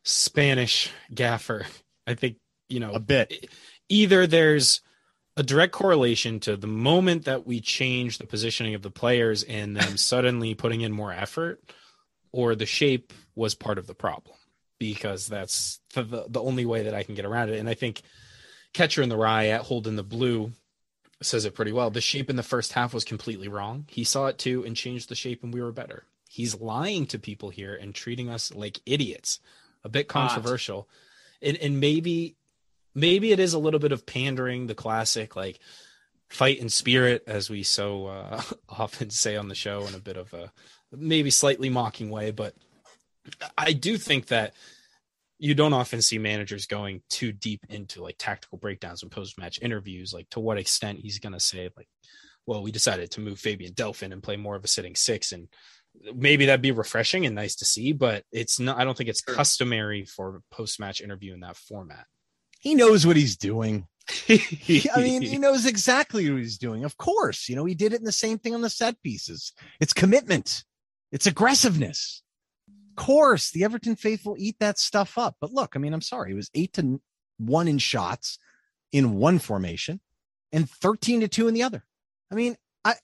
[0.03, 1.67] Spanish gaffer.
[2.07, 2.37] I think
[2.69, 3.49] you know a bit.
[3.89, 4.81] Either there's
[5.37, 9.77] a direct correlation to the moment that we change the positioning of the players and
[9.77, 11.61] them suddenly putting in more effort,
[12.33, 14.37] or the shape was part of the problem
[14.79, 17.59] because that's the, the only way that I can get around it.
[17.59, 18.03] And I think
[18.75, 20.53] catcher in the rye at holding the blue
[21.27, 21.91] says it pretty well.
[21.91, 23.87] The shape in the first half was completely wrong.
[23.89, 26.05] He saw it too and changed the shape, and we were better.
[26.29, 29.41] He's lying to people here and treating us like idiots.
[29.85, 30.89] A bit controversial,
[31.43, 32.37] and, and maybe
[32.95, 35.59] maybe it is a little bit of pandering, the classic like
[36.29, 40.17] fight and spirit, as we so uh, often say on the show, in a bit
[40.17, 40.53] of a
[40.93, 42.31] maybe slightly mocking way.
[42.31, 42.55] But
[43.59, 44.55] I do think that
[45.43, 49.59] you don't often see managers going too deep into like tactical breakdowns and post match
[49.61, 51.89] interviews, like to what extent he's going to say, like,
[52.47, 55.33] well, we decided to move Fabian Delphin and play more of a sitting six.
[55.33, 55.49] And
[56.15, 59.21] maybe that'd be refreshing and nice to see, but it's not, I don't think it's
[59.21, 62.07] customary for a post match interview in that format.
[62.61, 63.89] He knows what he's doing.
[64.29, 66.85] I mean, he knows exactly what he's doing.
[66.85, 69.55] Of course, you know, he did it in the same thing on the set pieces.
[69.81, 70.63] It's commitment,
[71.11, 72.22] it's aggressiveness
[72.97, 75.37] course, the Everton faithful eat that stuff up.
[75.41, 77.01] But look, I mean, I'm sorry, it was eight to
[77.39, 78.39] one in shots
[78.93, 80.01] in one formation
[80.53, 81.85] and 13 to two in the other.
[82.31, 82.95] I mean, I,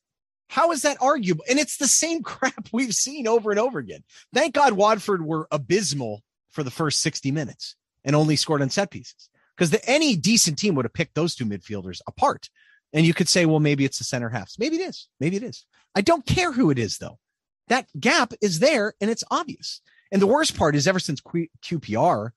[0.48, 1.44] how is that arguable?
[1.48, 4.04] And it's the same crap we've seen over and over again.
[4.34, 8.90] Thank God Watford were abysmal for the first 60 minutes and only scored on set
[8.90, 12.48] pieces because any decent team would have picked those two midfielders apart.
[12.92, 14.58] And you could say, well, maybe it's the center halves.
[14.58, 15.08] Maybe it is.
[15.20, 15.66] Maybe it is.
[15.94, 17.18] I don't care who it is, though
[17.68, 19.80] that gap is there and it's obvious.
[20.10, 22.30] And the worst part is ever since Q- QPR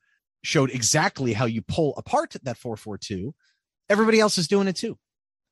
[0.43, 3.33] showed exactly how you pull apart that 442,
[3.89, 4.97] everybody else is doing it too.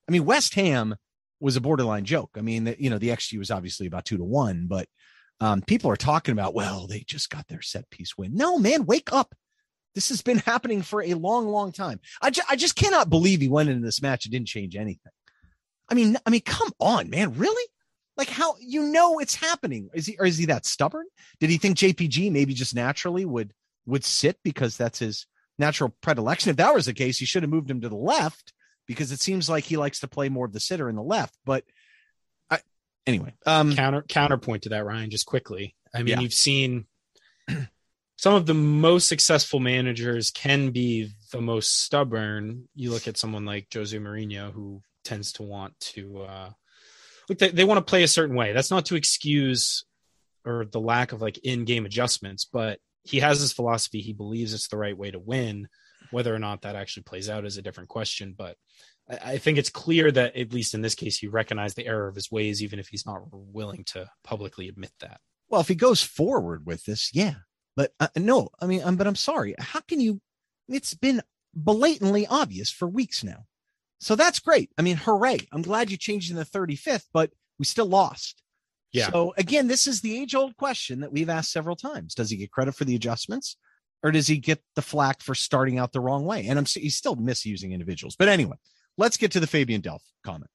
[0.07, 0.95] I mean, West Ham
[1.39, 2.31] was a borderline joke.
[2.35, 4.87] I mean, you know, the XG was obviously about two to one, but
[5.39, 8.35] um, people are talking about, well, they just got their set piece win.
[8.35, 9.33] No, man, wake up.
[9.95, 11.99] This has been happening for a long, long time.
[12.21, 15.11] I, ju- I just cannot believe he went into this match and didn't change anything.
[15.89, 17.63] I mean, I mean, come on, man, really?
[18.19, 19.89] Like how you know it's happening?
[19.93, 21.05] Is he or is he that stubborn?
[21.39, 23.53] Did he think JPG maybe just naturally would
[23.85, 25.25] would sit because that's his
[25.57, 26.49] natural predilection?
[26.49, 28.51] If that was the case, he should have moved him to the left
[28.87, 31.33] because it seems like he likes to play more of the sitter in the left.
[31.45, 31.63] But
[32.49, 32.59] I
[33.07, 35.77] anyway, um counter counterpoint to that, Ryan, just quickly.
[35.95, 36.19] I mean, yeah.
[36.19, 36.87] you've seen
[38.17, 42.67] some of the most successful managers can be the most stubborn.
[42.75, 46.49] You look at someone like Jose Mourinho, who tends to want to uh,
[47.29, 48.53] look they, they want to play a certain way.
[48.53, 49.85] That's not to excuse
[50.45, 54.01] or the lack of like in-game adjustments but he has his philosophy.
[54.01, 55.67] He believes it's the right way to win.
[56.11, 58.55] Whether or not that actually plays out is a different question but
[59.09, 62.07] I, I think it's clear that at least in this case he recognized the error
[62.07, 65.19] of his ways even if he's not willing to publicly admit that.
[65.49, 67.35] Well if he goes forward with this yeah.
[67.75, 69.55] But uh, no i mean um, but i'm sorry.
[69.59, 70.21] How can you
[70.67, 71.21] it's been
[71.53, 73.45] blatantly obvious for weeks now
[73.99, 74.71] so that's great.
[74.77, 75.39] I mean, hooray.
[75.51, 78.41] I'm glad you changed in the 35th, but we still lost.
[78.91, 79.11] Yeah.
[79.11, 82.15] So again, this is the age old question that we've asked several times.
[82.15, 83.57] Does he get credit for the adjustments
[84.01, 86.47] or does he get the flack for starting out the wrong way?
[86.47, 88.15] And I'm he's still misusing individuals.
[88.15, 88.57] But anyway,
[88.97, 90.49] let's get to the Fabian Delph comment.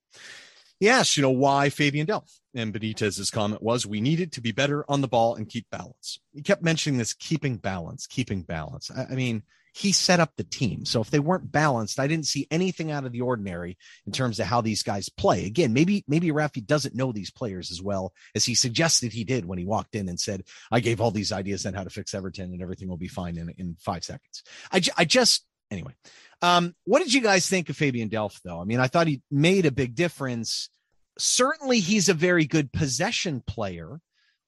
[0.81, 2.31] He asked, you know, why Fabian Delph?
[2.55, 6.19] And Benitez's comment was, we needed to be better on the ball and keep balance.
[6.33, 8.91] He kept mentioning this keeping balance, keeping balance.
[8.91, 9.43] I, I mean,
[9.77, 10.85] he set up the team.
[10.85, 14.39] So if they weren't balanced, I didn't see anything out of the ordinary in terms
[14.39, 15.47] of how these guys play.
[15.47, 19.45] Again, maybe maybe Rafi doesn't know these players as well as he suggested he did
[19.45, 22.15] when he walked in and said, "I gave all these ideas on how to fix
[22.15, 25.95] Everton and everything will be fine in in five seconds." I I just anyway.
[26.41, 28.61] Um, what did you guys think of Fabian Delph though?
[28.61, 30.69] I mean, I thought he made a big difference.
[31.19, 34.01] Certainly, he's a very good possession player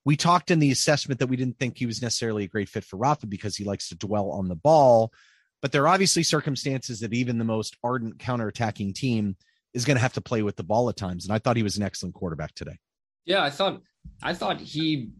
[0.07, 2.85] we talked in the assessment that we didn't think he was necessarily a great fit
[2.85, 5.13] for Rafa because he likes to dwell on the ball.
[5.61, 9.37] But there are obviously circumstances that even the most ardent counterattacking team
[9.75, 11.27] is going to have to play with the ball at times.
[11.27, 12.79] And I thought he was an excellent quarterback today.
[13.25, 13.83] Yeah, I thought
[14.23, 15.11] I thought he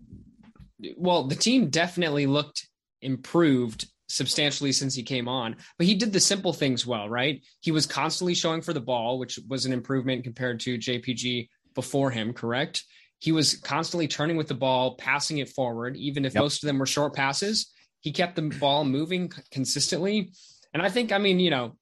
[0.97, 2.69] well, the team definitely looked
[3.03, 7.43] improved substantially since he came on, but he did the simple things well, right?
[7.61, 12.13] He was constantly showing for the ball, which was an improvement compared to JPG before
[12.13, 12.85] him, correct?
[13.19, 16.43] He was constantly turning with the ball, passing it forward, even if yep.
[16.43, 17.73] most of them were short passes.
[18.01, 20.33] He kept the ball moving consistently.
[20.73, 21.77] And I think, I mean, you know,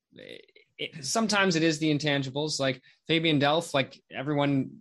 [0.78, 4.78] it, sometimes it is the intangibles like Fabian Delph, like everyone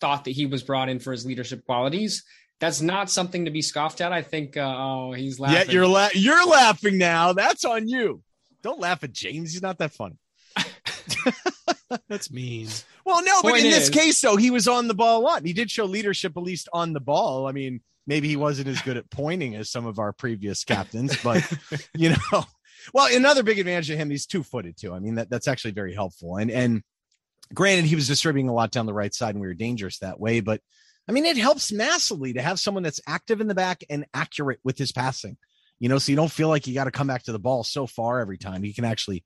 [0.00, 2.24] thought that he was brought in for his leadership qualities.
[2.60, 4.12] That's not something to be scoffed at.
[4.12, 5.68] I think, uh, oh, he's laughing.
[5.68, 7.32] Yeah, you're, la- you're laughing now.
[7.32, 8.22] That's on you.
[8.62, 9.52] Don't laugh at James.
[9.52, 10.18] He's not that funny.
[12.08, 12.68] That's mean.
[13.08, 15.22] Well, no, Point but in is, this case, though, he was on the ball a
[15.22, 15.42] lot.
[15.42, 17.46] He did show leadership, at least on the ball.
[17.46, 21.16] I mean, maybe he wasn't as good at pointing as some of our previous captains,
[21.24, 21.42] but
[21.96, 22.44] you know,
[22.92, 24.92] well, another big advantage of him, he's two footed too.
[24.92, 26.36] I mean, that, that's actually very helpful.
[26.36, 26.82] And and
[27.54, 30.20] granted, he was distributing a lot down the right side, and we were dangerous that
[30.20, 30.40] way.
[30.40, 30.60] But
[31.08, 34.60] I mean, it helps massively to have someone that's active in the back and accurate
[34.64, 35.38] with his passing.
[35.78, 37.64] You know, so you don't feel like you got to come back to the ball
[37.64, 38.62] so far every time.
[38.62, 39.24] He can actually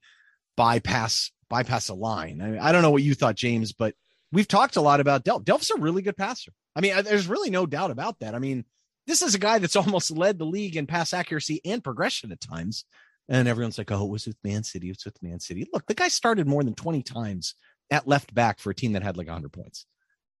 [0.55, 2.41] bypass bypass a line.
[2.41, 3.93] I, mean, I don't know what you thought, James, but
[4.31, 5.43] we've talked a lot about Delph.
[5.43, 6.51] Delph's a really good passer.
[6.75, 8.33] I mean, there's really no doubt about that.
[8.33, 8.65] I mean,
[9.05, 12.41] this is a guy that's almost led the league in pass accuracy and progression at
[12.41, 12.85] times.
[13.29, 14.89] And everyone's like, oh, it was with Man City.
[14.89, 15.67] It's with Man City.
[15.71, 17.53] Look, the guy started more than 20 times
[17.91, 19.85] at left back for a team that had like 100 points.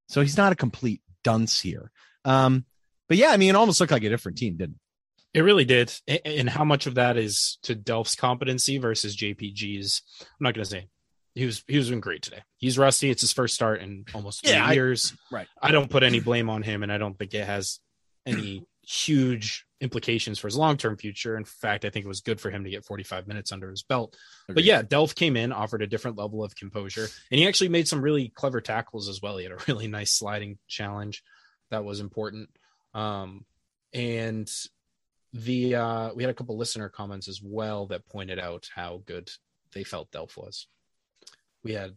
[0.09, 1.91] So he's not a complete dunce here.
[2.25, 2.65] Um,
[3.07, 4.77] but yeah, I mean, it almost looked like a different team, didn't
[5.33, 5.37] it?
[5.37, 5.93] It really did.
[6.25, 10.01] And how much of that is to Delph's competency versus JPG's?
[10.19, 10.87] I'm not going to say
[11.35, 12.43] he was he was doing great today.
[12.57, 13.09] He's rusty.
[13.09, 15.13] It's his first start in almost yeah, years.
[15.31, 15.47] Right.
[15.61, 17.79] I don't put any blame on him, and I don't think it has
[18.25, 21.35] any huge implications for his long term future.
[21.35, 23.83] In fact, I think it was good for him to get 45 minutes under his
[23.83, 24.15] belt.
[24.47, 24.55] Agreed.
[24.55, 27.87] But yeah, Delph came in, offered a different level of composure, and he actually made
[27.87, 29.37] some really clever tackles as well.
[29.37, 31.23] He had a really nice sliding challenge
[31.71, 32.49] that was important.
[32.93, 33.45] Um,
[33.91, 34.49] and
[35.33, 39.31] the uh, we had a couple listener comments as well that pointed out how good
[39.73, 40.67] they felt Delph was
[41.63, 41.95] we had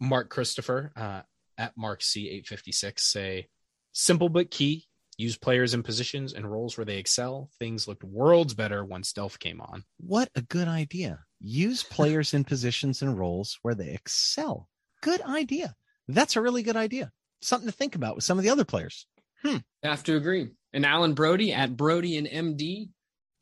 [0.00, 1.22] Mark Christopher uh,
[1.56, 3.48] at Mark C856 say,
[3.92, 4.84] simple but key.
[5.16, 7.50] Use players in positions and roles where they excel.
[7.58, 9.82] Things looked worlds better once Delph came on.
[9.96, 11.24] What a good idea.
[11.40, 14.68] Use players in positions and roles where they excel.
[15.02, 15.74] Good idea.
[16.06, 17.10] That's a really good idea.
[17.42, 19.06] Something to think about with some of the other players.
[19.42, 19.56] Hmm.
[19.84, 20.50] I have to agree.
[20.72, 22.90] And Alan Brody at Brody and MD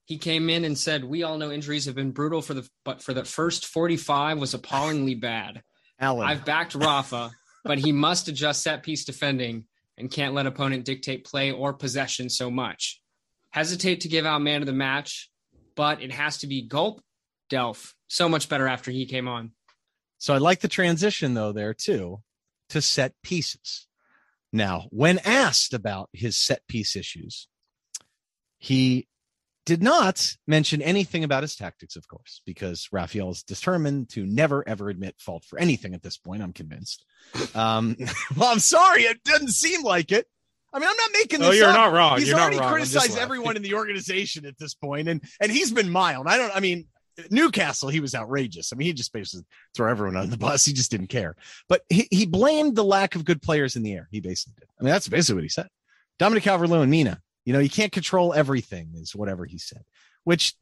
[0.06, 3.02] he came in and said, "We all know injuries have been brutal for the but
[3.02, 5.62] for the first 45 was appallingly bad."
[5.98, 6.26] Alan.
[6.26, 7.32] I've backed Rafa,
[7.64, 9.66] but he must adjust set piece defending
[9.98, 13.00] and can't let opponent dictate play or possession so much.
[13.50, 15.30] Hesitate to give out man of the match,
[15.74, 17.02] but it has to be gulp
[17.50, 17.94] Delph.
[18.08, 19.52] So much better after he came on.
[20.18, 22.22] So I like the transition though there too
[22.68, 23.86] to set pieces.
[24.52, 27.48] Now, when asked about his set piece issues,
[28.58, 29.08] he
[29.66, 34.66] did not mention anything about his tactics, of course, because Rafael is determined to never
[34.66, 36.42] ever admit fault for anything at this point.
[36.42, 37.04] I'm convinced.
[37.54, 37.96] Um,
[38.36, 40.26] well, I'm sorry, it doesn't seem like it.
[40.72, 41.48] I mean, I'm not making this.
[41.48, 41.74] Oh, you're up.
[41.74, 42.18] not wrong.
[42.18, 45.90] He's you're already criticized everyone in the organization at this point, and and he's been
[45.90, 46.26] mild.
[46.28, 46.54] I don't.
[46.54, 46.86] I mean,
[47.30, 48.72] Newcastle, he was outrageous.
[48.72, 50.64] I mean, he just basically threw everyone on the bus.
[50.64, 51.34] He just didn't care.
[51.68, 54.08] But he, he blamed the lack of good players in the air.
[54.10, 54.68] He basically did.
[54.78, 55.68] I mean, that's basically what he said.
[56.18, 59.84] Dominic Calvert-Lewin, Mina, you know, you can't control everything, is whatever he said.
[60.24, 60.54] Which,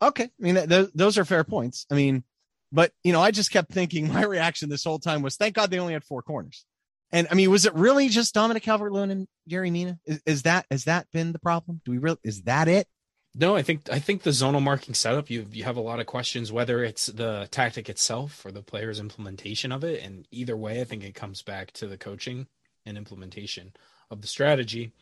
[0.00, 1.86] okay, I mean, th- those are fair points.
[1.90, 2.24] I mean,
[2.72, 5.70] but you know, I just kept thinking my reaction this whole time was, thank God
[5.70, 6.64] they only had four corners.
[7.12, 9.98] And I mean, was it really just Dominic Calvert-Lewin and Yerry Mina?
[10.06, 11.82] Is, is that has that been the problem?
[11.84, 12.88] Do we really is that it?
[13.34, 16.06] No, I think I think the zonal marking setup you you have a lot of
[16.06, 20.80] questions whether it's the tactic itself or the player's implementation of it, and either way,
[20.80, 22.46] I think it comes back to the coaching
[22.86, 23.74] and implementation
[24.10, 24.92] of the strategy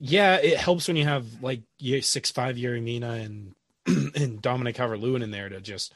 [0.00, 1.62] yeah, it helps when you have like
[2.00, 3.54] six five Yerry Mina and
[4.14, 5.92] and Dominic Calvert Lewin in there to just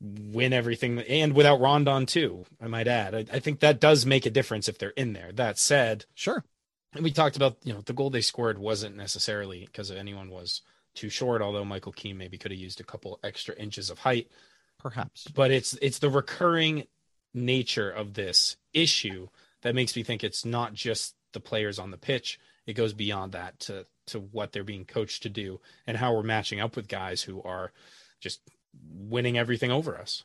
[0.00, 3.14] win everything and without Rondon too, I might add.
[3.14, 5.32] I, I, think that does make a difference if they're in there.
[5.32, 6.44] That said, sure.
[6.92, 10.60] And we talked about, you know, the goal they scored wasn't necessarily because anyone was
[10.94, 14.30] too short, although Michael Keane maybe could have used a couple extra inches of height.
[14.78, 15.28] Perhaps.
[15.28, 16.86] But it's it's the recurring
[17.32, 19.28] nature of this issue
[19.62, 23.32] that makes me think it's not just the players on the pitch it goes beyond
[23.32, 26.88] that to to what they're being coached to do and how we're matching up with
[26.88, 27.72] guys who are
[28.20, 28.40] just
[28.88, 30.24] winning everything over us.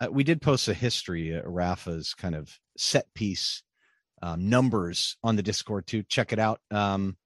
[0.00, 3.62] Uh, we did post a history, uh, Rafa's kind of set piece
[4.22, 6.02] um, numbers on the Discord too.
[6.02, 6.60] Check it out.
[6.70, 7.16] Um,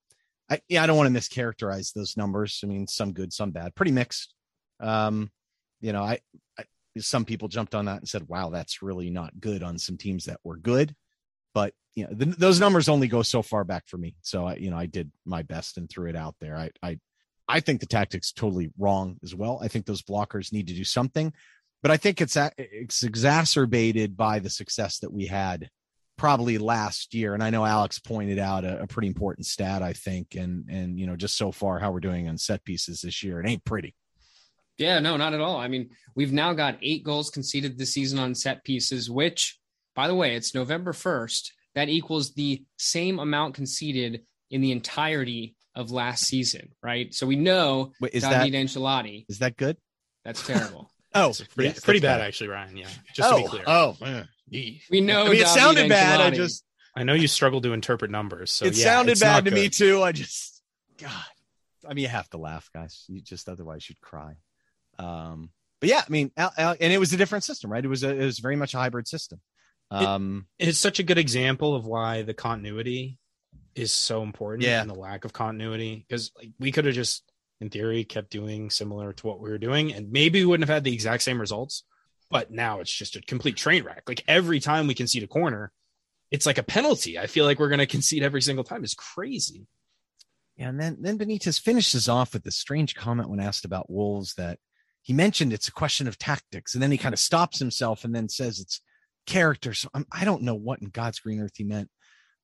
[0.50, 2.60] I, yeah, I don't want to mischaracterize those numbers.
[2.64, 4.34] I mean, some good, some bad, pretty mixed.
[4.80, 5.30] Um,
[5.80, 6.20] you know, I,
[6.58, 6.64] I
[6.98, 10.24] some people jumped on that and said, "Wow, that's really not good." On some teams
[10.24, 10.94] that were good,
[11.58, 14.14] but you know, the, those numbers only go so far back for me.
[14.22, 16.56] So I, you know, I did my best and threw it out there.
[16.56, 17.00] I, I,
[17.48, 19.58] I think the tactics totally wrong as well.
[19.60, 21.32] I think those blockers need to do something,
[21.82, 25.68] but I think it's it's exacerbated by the success that we had
[26.16, 27.34] probably last year.
[27.34, 31.00] And I know Alex pointed out a, a, pretty important stat, I think, and and
[31.00, 33.40] you know, just so far how we're doing on set pieces this year.
[33.40, 33.96] It ain't pretty.
[34.78, 35.56] Yeah, no, not at all.
[35.56, 39.58] I mean, we've now got eight goals conceded this season on set pieces, which,
[39.98, 45.56] by the way, it's November first that equals the same amount conceded in the entirety
[45.74, 47.12] of last season, right?
[47.12, 49.26] So we know Wait, is David that, Ancelotti.
[49.28, 49.76] Is that good?
[50.24, 50.92] That's terrible.
[51.16, 52.76] oh, pretty, yes, pretty bad, bad, actually, Ryan.
[52.76, 53.64] Yeah, just oh, to be clear.
[53.66, 54.22] Oh, yeah.
[54.88, 55.24] we know.
[55.24, 56.20] I mean, it sounded bad.
[56.20, 56.62] I just.
[56.94, 59.56] I know you struggle to interpret numbers, so it yeah, sounded bad to good.
[59.56, 60.00] me too.
[60.04, 60.62] I just,
[61.02, 61.10] God,
[61.84, 63.04] I mean, you have to laugh, guys.
[63.08, 64.34] You just otherwise you'd cry.
[64.96, 67.84] Um, but yeah, I mean, and it was a different system, right?
[67.84, 69.40] It was a, it was very much a hybrid system.
[69.90, 73.18] Um, it, it's such a good example of why the continuity
[73.74, 74.80] is so important yeah.
[74.80, 77.22] and the lack of continuity because like we could have just
[77.60, 80.74] in theory kept doing similar to what we were doing and maybe we wouldn't have
[80.74, 81.84] had the exact same results
[82.30, 84.02] but now it's just a complete train wreck.
[84.06, 85.72] Like every time we concede a corner,
[86.30, 87.18] it's like a penalty.
[87.18, 88.84] I feel like we're going to concede every single time.
[88.84, 89.66] It's crazy.
[90.56, 94.34] Yeah, and then then Benitez finishes off with this strange comment when asked about Wolves
[94.34, 94.58] that
[95.02, 98.14] he mentioned it's a question of tactics, and then he kind of stops himself and
[98.14, 98.80] then says it's
[99.28, 99.74] character.
[99.74, 101.90] So I'm, I do not know what in God's green earth he meant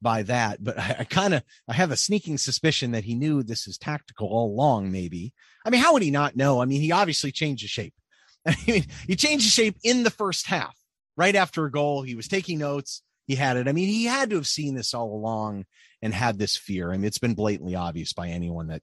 [0.01, 3.43] by that, but I, I kind of I have a sneaking suspicion that he knew
[3.43, 4.93] this is tactical all along.
[4.93, 5.33] Maybe
[5.65, 6.63] I mean, how would he not know?
[6.63, 7.95] I mean, he obviously changed the shape.
[8.47, 10.77] I mean, he changed the shape in the first half,
[11.17, 12.03] right after a goal.
[12.03, 13.03] He was taking notes.
[13.27, 13.67] He had it.
[13.67, 15.65] I mean, he had to have seen this all along
[16.03, 16.93] and had this fear.
[16.93, 18.83] I mean, it's been blatantly obvious by anyone that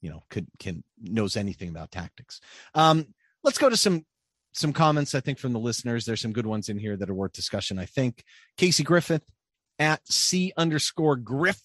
[0.00, 2.40] you know could can knows anything about tactics.
[2.74, 3.06] Um,
[3.42, 4.04] let's go to some
[4.52, 5.14] some comments.
[5.14, 7.78] I think from the listeners, there's some good ones in here that are worth discussion.
[7.78, 8.24] I think
[8.56, 9.24] Casey Griffith
[9.78, 11.62] at C underscore Griff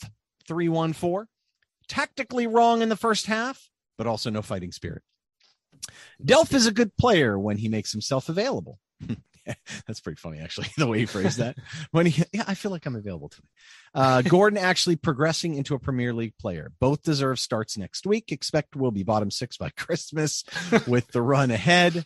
[0.48, 1.28] three one four,
[1.88, 5.02] tactically wrong in the first half, but also no fighting spirit.
[6.24, 8.80] Delph is a good player when he makes himself available.
[9.88, 11.58] That's pretty funny, actually, the way you phrased that.
[11.92, 13.48] When he, yeah, I feel like I'm available today.
[13.94, 16.72] Uh, Gordon actually progressing into a Premier League player.
[16.80, 18.32] Both deserve starts next week.
[18.32, 20.44] Expect we'll be bottom six by Christmas
[20.88, 22.06] with the run ahead.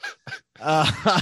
[0.60, 1.22] Uh,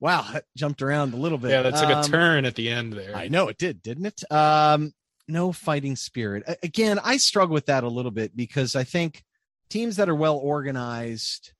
[0.00, 1.50] wow, that jumped around a little bit.
[1.50, 3.16] Yeah, that took um, a turn at the end there.
[3.16, 4.32] I know it did, didn't it?
[4.32, 4.92] Um,
[5.28, 6.44] no fighting spirit.
[6.62, 9.24] Again, I struggle with that a little bit because I think
[9.68, 11.52] teams that are well organized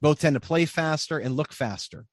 [0.00, 2.06] both tend to play faster and look faster.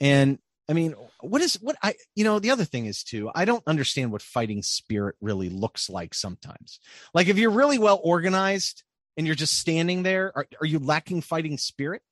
[0.00, 3.44] And I mean, what is what I, you know, the other thing is too, I
[3.44, 6.80] don't understand what fighting spirit really looks like sometimes.
[7.14, 8.82] Like if you're really well organized
[9.16, 12.02] and you're just standing there, are, are you lacking fighting spirit?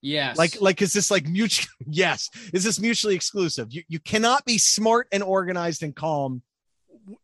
[0.00, 0.38] Yes.
[0.38, 1.66] Like, like, is this like mutual?
[1.88, 2.30] Yes.
[2.52, 3.68] Is this mutually exclusive?
[3.70, 6.42] You, you cannot be smart and organized and calm,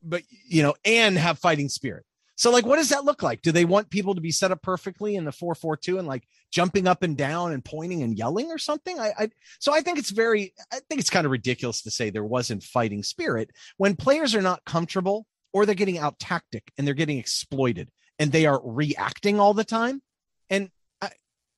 [0.03, 2.05] but, you know, and have fighting spirit.
[2.37, 3.43] So, like, what does that look like?
[3.43, 6.87] Do they want people to be set up perfectly in the 442 and like jumping
[6.87, 8.99] up and down and pointing and yelling or something?
[8.99, 9.28] I, I
[9.61, 12.62] so I think it's very, I think it's kind of ridiculous to say there wasn't
[12.62, 17.18] fighting spirit when players are not comfortable or they're getting out tactic and they're getting
[17.18, 20.03] exploited and they are reacting all the time.
[20.49, 20.70] And
[21.01, 21.11] I,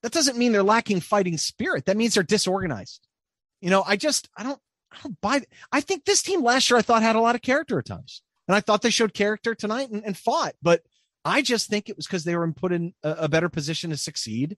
[0.03, 1.85] that doesn't mean they're lacking fighting spirit.
[1.85, 3.07] That means they're disorganized.
[3.61, 4.59] You know, I just, I don't,
[4.91, 5.41] I don't buy.
[5.71, 8.21] I think this team last year I thought had a lot of character at times.
[8.47, 10.81] And I thought they showed character tonight and, and fought, but
[11.23, 13.97] I just think it was because they were put in a, a, better position to
[13.97, 14.57] succeed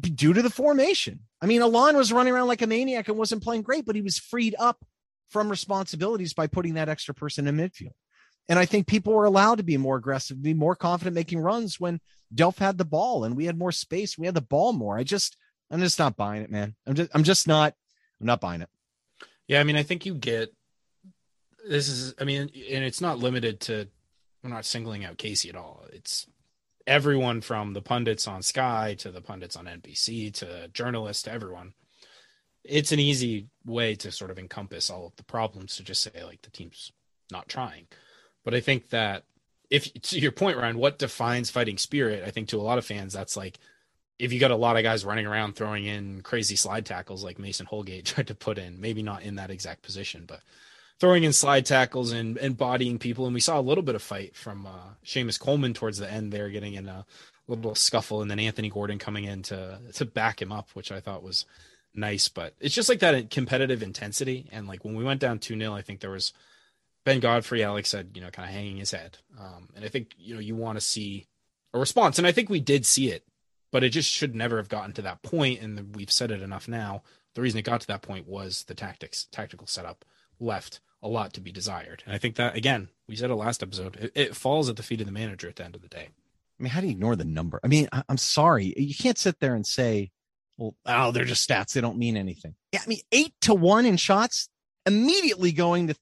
[0.00, 1.20] due to the formation.
[1.40, 4.02] I mean, Allan was running around like a maniac and wasn't playing great, but he
[4.02, 4.84] was freed up
[5.30, 7.94] from responsibilities by putting that extra person in midfield.
[8.48, 11.78] And I think people were allowed to be more aggressive, be more confident making runs
[11.78, 12.00] when
[12.34, 14.18] Delph had the ball and we had more space.
[14.18, 14.98] We had the ball more.
[14.98, 15.36] I just,
[15.70, 16.74] I'm just not buying it, man.
[16.86, 17.74] I'm just, I'm just not,
[18.20, 18.70] I'm not buying it.
[19.46, 19.60] Yeah.
[19.60, 20.50] I mean, I think you get
[21.68, 23.88] this is i mean and it's not limited to
[24.42, 25.84] we're not singling out casey at all.
[25.92, 26.26] It's
[26.86, 31.74] everyone from the pundits on sky to the pundits on nbc to journalists to everyone.
[32.64, 36.24] It's an easy way to sort of encompass all of the problems to just say
[36.24, 36.92] like the team's
[37.30, 37.86] not trying.
[38.44, 39.24] But i think that
[39.68, 42.86] if to your point ryan what defines fighting spirit i think to a lot of
[42.86, 43.58] fans that's like
[44.18, 47.38] if you got a lot of guys running around throwing in crazy slide tackles like
[47.38, 50.40] mason holgate tried to put in maybe not in that exact position but
[51.00, 53.26] throwing in slide tackles and, and bodying people.
[53.26, 56.32] And we saw a little bit of fight from uh, Seamus Coleman towards the end
[56.32, 57.06] there, getting in a
[57.46, 61.00] little scuffle, and then Anthony Gordon coming in to to back him up, which I
[61.00, 61.44] thought was
[61.94, 62.28] nice.
[62.28, 64.48] But it's just like that competitive intensity.
[64.52, 66.32] And like when we went down 2 0, I think there was
[67.04, 69.18] Ben Godfrey, Alex said, you know, kind of hanging his head.
[69.38, 71.26] Um, and I think, you know, you want to see
[71.72, 72.18] a response.
[72.18, 73.24] And I think we did see it,
[73.70, 75.62] but it just should never have gotten to that point.
[75.62, 77.02] And we've said it enough now.
[77.34, 80.04] The reason it got to that point was the tactics, tactical setup
[80.40, 82.02] left a lot to be desired.
[82.06, 84.82] And I think that again, we said it last episode, it, it, falls at the
[84.82, 86.08] feet of the manager at the end of the day.
[86.08, 87.60] I mean, how do you ignore the number?
[87.62, 90.10] I mean, I, am sorry, you can't sit there and say,
[90.56, 93.86] "Well, oh, they're just stats; they don't mean anything." Yeah, I mean, eight to one
[93.86, 94.48] in shots,
[94.84, 95.94] immediately going to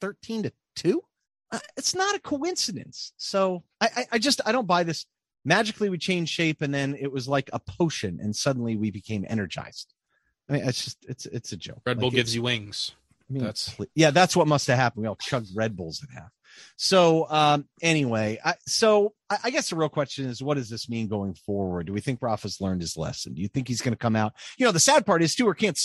[0.00, 1.02] thirteen to two.
[1.50, 3.12] Uh, it's not a coincidence.
[3.16, 5.04] So I, I, I just I don't buy this.
[5.44, 9.26] Magically, we changed shape, and then it was like a potion, and suddenly we became
[9.28, 9.92] energized.
[10.48, 11.82] I mean, it's just it's it's a joke.
[11.84, 12.92] Red Bull like gives you wings.
[13.28, 15.02] I mean, that's yeah, that's what must have happened.
[15.02, 16.30] We all chugged Red Bulls at half.
[16.76, 20.88] So um, anyway, I, so I, I, guess the real question is, what does this
[20.88, 21.86] mean going forward?
[21.86, 23.34] Do we think Rafa's learned his lesson?
[23.34, 24.34] Do you think he's going to come out?
[24.58, 25.78] You know, the sad part is Stewart can't.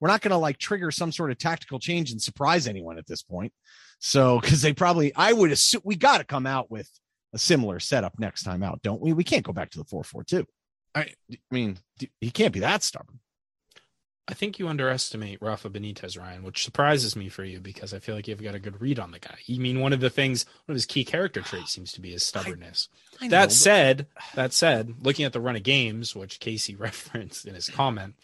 [0.00, 3.06] We're not going to like trigger some sort of tactical change and surprise anyone at
[3.06, 3.52] this point.
[4.00, 6.90] So because they probably, I would assume we got to come out with
[7.32, 9.12] a similar setup next time out, don't we?
[9.12, 10.46] We can't go back to the four four two.
[10.94, 11.00] I,
[11.30, 11.78] I mean,
[12.20, 13.18] he can't be that stubborn.
[14.26, 18.14] I think you underestimate Rafa Benitez, Ryan, which surprises me for you because I feel
[18.14, 19.36] like you've got a good read on the guy.
[19.44, 22.12] You mean one of the things, one of his key character traits seems to be
[22.12, 22.88] his stubbornness.
[23.20, 24.36] I, I that know, said, but...
[24.36, 28.14] that said, looking at the run of games, which Casey referenced in his comment,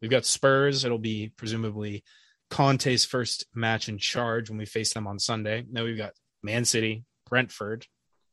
[0.00, 0.84] we've got Spurs.
[0.84, 2.02] It'll be presumably
[2.48, 5.66] Conte's first match in charge when we face them on Sunday.
[5.70, 7.86] Now we've got Man City, Brentford,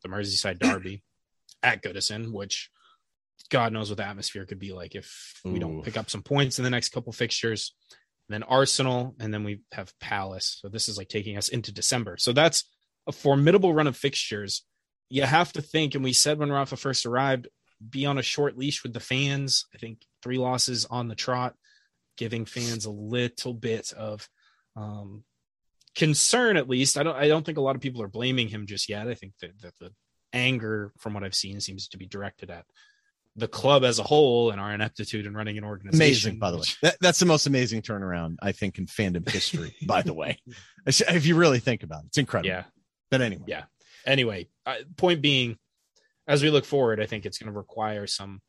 [0.03, 1.03] the Merseyside Derby
[1.63, 2.69] at Goodison, which
[3.49, 6.57] God knows what the atmosphere could be like if we don't pick up some points
[6.57, 7.75] in the next couple fixtures.
[8.29, 10.57] Then Arsenal, and then we have Palace.
[10.61, 12.17] So this is like taking us into December.
[12.17, 12.63] So that's
[13.05, 14.63] a formidable run of fixtures.
[15.09, 17.47] You have to think, and we said when Rafa first arrived,
[17.87, 19.65] be on a short leash with the fans.
[19.75, 21.55] I think three losses on the trot,
[22.17, 24.27] giving fans a little bit of
[24.75, 25.23] um,
[25.95, 26.97] concern, at least.
[26.97, 27.15] I don't.
[27.15, 29.07] I don't think a lot of people are blaming him just yet.
[29.07, 29.91] I think that, that the
[30.31, 32.65] anger, from what I've seen, seems to be directed at
[33.35, 36.01] the club as a whole and our ineptitude in running an organization.
[36.01, 36.63] Amazing, by the way.
[36.81, 39.75] That, that's the most amazing turnaround I think in fandom history.
[39.87, 40.39] by the way,
[40.85, 42.49] if you really think about it, it's incredible.
[42.49, 42.63] Yeah.
[43.09, 43.63] But anyway, Yeah.
[44.05, 45.57] Anyway, uh, point being,
[46.27, 48.41] as we look forward, I think it's going to require some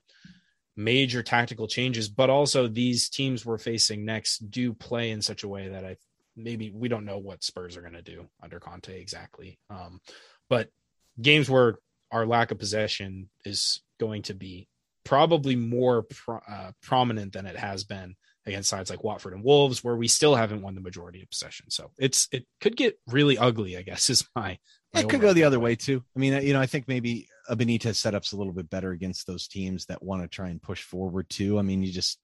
[0.77, 5.49] major tactical changes, but also these teams we're facing next do play in such a
[5.49, 5.97] way that I
[6.37, 9.59] maybe we don't know what Spurs are going to do under Conte exactly.
[9.71, 10.01] Um,
[10.49, 10.69] but
[11.21, 11.79] games where
[12.11, 14.69] our lack of possession is going to be
[15.05, 19.83] probably more pro- uh, prominent than it has been against sides like Watford and Wolves,
[19.83, 21.71] where we still haven't won the majority of possession.
[21.71, 23.77] So it's it could get really ugly.
[23.77, 24.59] I guess is my.
[24.93, 26.03] my it could go the other way too.
[26.17, 29.27] I mean, you know, I think maybe a Benitez setup's a little bit better against
[29.27, 31.59] those teams that want to try and push forward too.
[31.59, 32.19] I mean, you just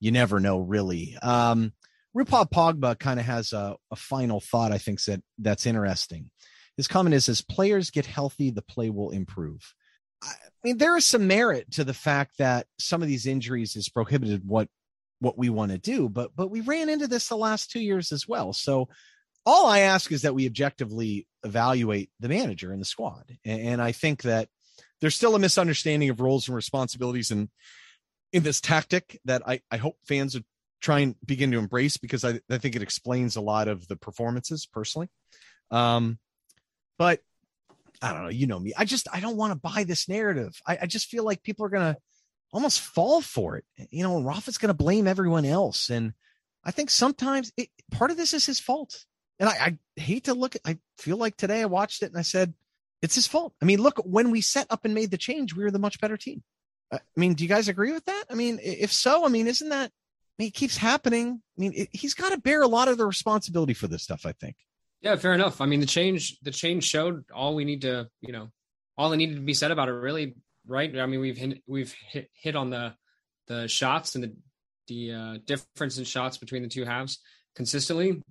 [0.00, 1.16] you never know really.
[1.22, 1.72] Um
[2.16, 6.30] RuPaul Pogba kind of has a, a final thought I think that that's interesting.
[6.76, 9.74] His comment is as players get healthy, the play will improve.
[10.22, 13.88] I mean, there is some merit to the fact that some of these injuries has
[13.88, 14.68] prohibited what
[15.18, 18.12] what we want to do, but but we ran into this the last two years
[18.12, 18.52] as well.
[18.52, 18.88] So
[19.44, 23.24] all I ask is that we objectively evaluate the manager and the squad.
[23.44, 24.48] And, and I think that
[25.00, 27.50] there's still a misunderstanding of roles and responsibilities in
[28.32, 30.44] in this tactic that I, I hope fans would
[30.80, 33.96] try and begin to embrace because I, I think it explains a lot of the
[33.96, 35.08] performances personally.
[35.70, 36.18] Um,
[36.98, 37.20] but
[38.02, 38.72] I don't know, you know me.
[38.76, 40.60] I just I don't want to buy this narrative.
[40.66, 41.96] I, I just feel like people are gonna
[42.52, 43.64] almost fall for it.
[43.78, 45.88] Eh, you know, Rafa's gonna blame everyone else.
[45.88, 46.12] And
[46.64, 49.04] I think sometimes it, part of this is his fault.
[49.38, 52.18] And I, I hate to look at I feel like today I watched it and
[52.18, 52.54] I said,
[53.02, 53.54] it's his fault.
[53.62, 56.00] I mean, look, when we set up and made the change, we were the much
[56.00, 56.42] better team.
[56.92, 58.24] I mean, do you guys agree with that?
[58.30, 61.40] I mean, if so, I mean, isn't that, I mean, it keeps happening.
[61.56, 64.26] I mean, it, he's got to bear a lot of the responsibility for this stuff,
[64.26, 64.56] I think.
[65.02, 65.60] Yeah, fair enough.
[65.60, 68.50] I mean, the change the change showed all we need to, you know,
[68.96, 69.92] all that needed to be said about it.
[69.92, 70.36] Really,
[70.66, 70.96] right?
[70.96, 72.94] I mean, we've hit, we've hit, hit on the
[73.48, 74.36] the shots and the
[74.86, 77.18] the uh, difference in shots between the two halves
[77.56, 78.22] consistently,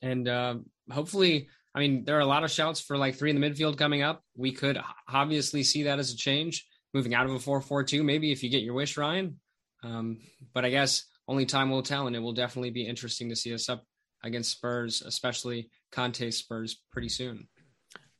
[0.00, 0.54] and uh,
[0.90, 3.76] hopefully, I mean, there are a lot of shouts for like three in the midfield
[3.76, 4.22] coming up.
[4.34, 4.80] We could
[5.12, 8.02] obviously see that as a change, moving out of a four four two.
[8.02, 9.38] Maybe if you get your wish, Ryan.
[9.84, 10.20] Um,
[10.54, 13.52] but I guess only time will tell, and it will definitely be interesting to see
[13.52, 13.84] us up
[14.22, 17.48] against Spurs, especially Conte Spurs, pretty soon.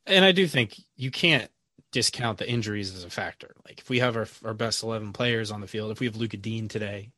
[0.06, 1.50] And I do think you can't
[1.92, 3.54] discount the injuries as a factor.
[3.64, 6.16] Like if we have our, our best 11 players on the field, if we have
[6.16, 7.12] Lucas Digne today,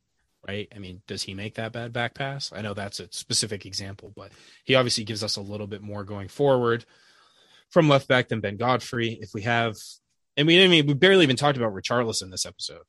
[0.47, 0.67] right?
[0.75, 2.51] I mean, does he make that bad back pass?
[2.53, 4.31] I know that's a specific example, but
[4.63, 6.85] he obviously gives us a little bit more going forward
[7.69, 9.17] from left back than Ben Godfrey.
[9.21, 9.75] If we have,
[10.37, 12.83] and we, I mean, we barely even talked about Richarlison this episode.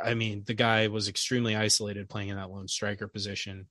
[0.00, 3.66] I mean, the guy was extremely isolated playing in that lone striker position.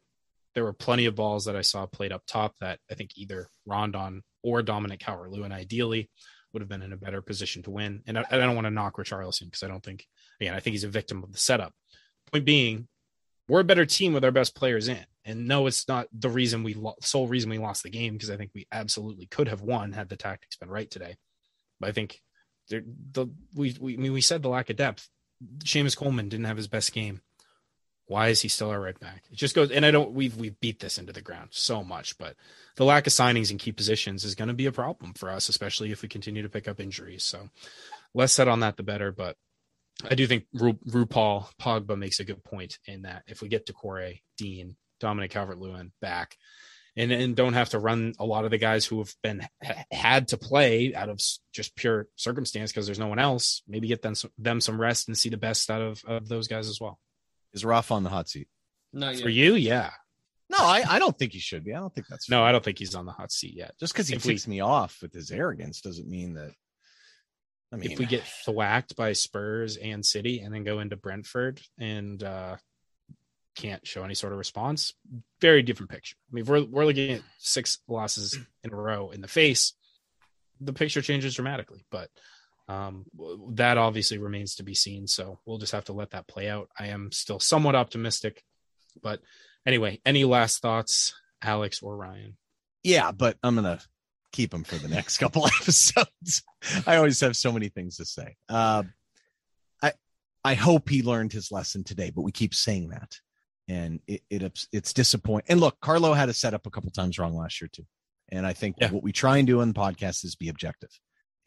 [0.54, 3.48] There were plenty of balls that I saw played up top that I think either
[3.66, 6.10] Rondon or Dominic Calvert-Lewin ideally
[6.52, 8.04] would have been in a better position to win.
[8.06, 10.06] And I, I don't want to knock Richarlison because I don't think,
[10.42, 11.74] again, I think he's a victim of the setup.
[12.32, 12.88] Point being,
[13.48, 15.06] we're a better team with our best players in.
[15.24, 18.30] And no, it's not the reason we lo- sole reason we lost the game because
[18.30, 21.16] I think we absolutely could have won had the tactics been right today.
[21.80, 22.20] But I think
[22.70, 22.82] there,
[23.12, 25.08] the we, we I mean we said the lack of depth.
[25.60, 27.22] Seamus Coleman didn't have his best game.
[28.12, 29.24] Why is he still our right back?
[29.32, 30.12] It just goes, and I don't.
[30.12, 32.36] We've we've beat this into the ground so much, but
[32.76, 35.48] the lack of signings in key positions is going to be a problem for us,
[35.48, 37.24] especially if we continue to pick up injuries.
[37.24, 37.48] So,
[38.14, 39.14] less said on that, the better.
[39.14, 39.38] But
[40.10, 43.68] I do think Ru, RuPaul Pogba makes a good point in that if we get
[43.68, 46.36] to Corey, Digne, Dominic Calvert-Lewin back,
[46.98, 49.86] and and don't have to run a lot of the guys who have been ha-
[49.90, 51.22] had to play out of
[51.54, 53.62] just pure circumstance because there's no one else.
[53.70, 56.50] Maybe get them some, them some rest and see the best out of of those
[56.50, 57.00] guys as well.
[57.54, 58.48] Is Rafa on the hot seat?
[58.94, 59.92] No, For you, yeah.
[60.50, 61.74] No, I, I don't think he should be.
[61.74, 62.44] I don't think that's No, fair.
[62.46, 63.74] I don't think he's on the hot seat yet.
[63.80, 66.52] Just because he If ticks me off with his arrogance doesn't mean that.
[67.72, 71.62] I mean, if we get thwacked by Spurs and City and then go into Brentford
[71.80, 72.58] and uh,
[73.56, 74.94] can't show any sort of response,
[75.40, 76.18] very different picture.
[76.30, 79.72] I mean, if we're we're looking at six losses in a row in the face,
[80.60, 81.86] the picture changes dramatically.
[81.92, 82.10] But
[82.72, 83.06] um,
[83.50, 85.08] that obviously remains to be seen.
[85.08, 86.70] So we'll just have to let that play out.
[86.78, 88.44] I am still somewhat optimistic
[89.02, 89.22] But
[89.66, 92.38] anyway, any last thoughts, Alex or Ryan?
[92.84, 93.80] Yeah, but I'm gonna
[94.32, 96.44] keep them for the next couple episodes.
[96.86, 98.36] I always have so many things to say.
[98.50, 98.84] Uh,
[99.82, 99.94] I
[100.44, 103.20] I hope he learned his lesson today, but we keep saying that,
[103.68, 105.46] and it, it it's disappointing.
[105.50, 107.86] And look, Carlo had a setup a couple times wrong last year too,
[108.30, 108.92] and I think yeah.
[108.92, 110.92] what we try and do on the podcast is be objective.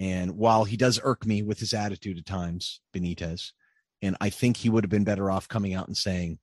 [0.01, 3.53] And while he does irk me with his attitude at times, Benitez,
[4.03, 6.39] and I think he would have been better off coming out and saying,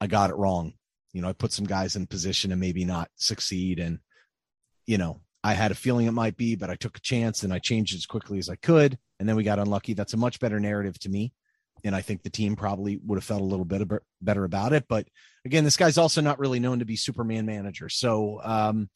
[0.00, 0.74] "I got it wrong."
[1.12, 3.98] You know, I put some guys in position to maybe not succeed, and
[4.86, 7.52] you know, I had a feeling it might be, but I took a chance and
[7.52, 8.98] I changed it as quickly as I could.
[9.20, 9.94] And then we got unlucky.
[9.94, 11.32] That's a much better narrative to me.
[11.84, 13.86] And I think the team probably would have felt a little bit
[14.20, 14.86] better about it.
[14.88, 15.06] But
[15.44, 17.88] again, this guy's also not really known to be Superman manager.
[17.88, 18.90] So, um,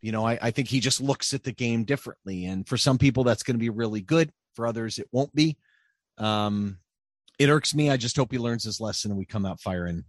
[0.00, 2.46] you know, I, I think he just looks at the game differently.
[2.46, 4.32] And for some people, that's going to be really good.
[4.54, 5.56] For others, it won't be.
[6.18, 6.78] Um,
[7.38, 7.90] it irks me.
[7.90, 10.04] I just hope he learns his lesson and we come out firing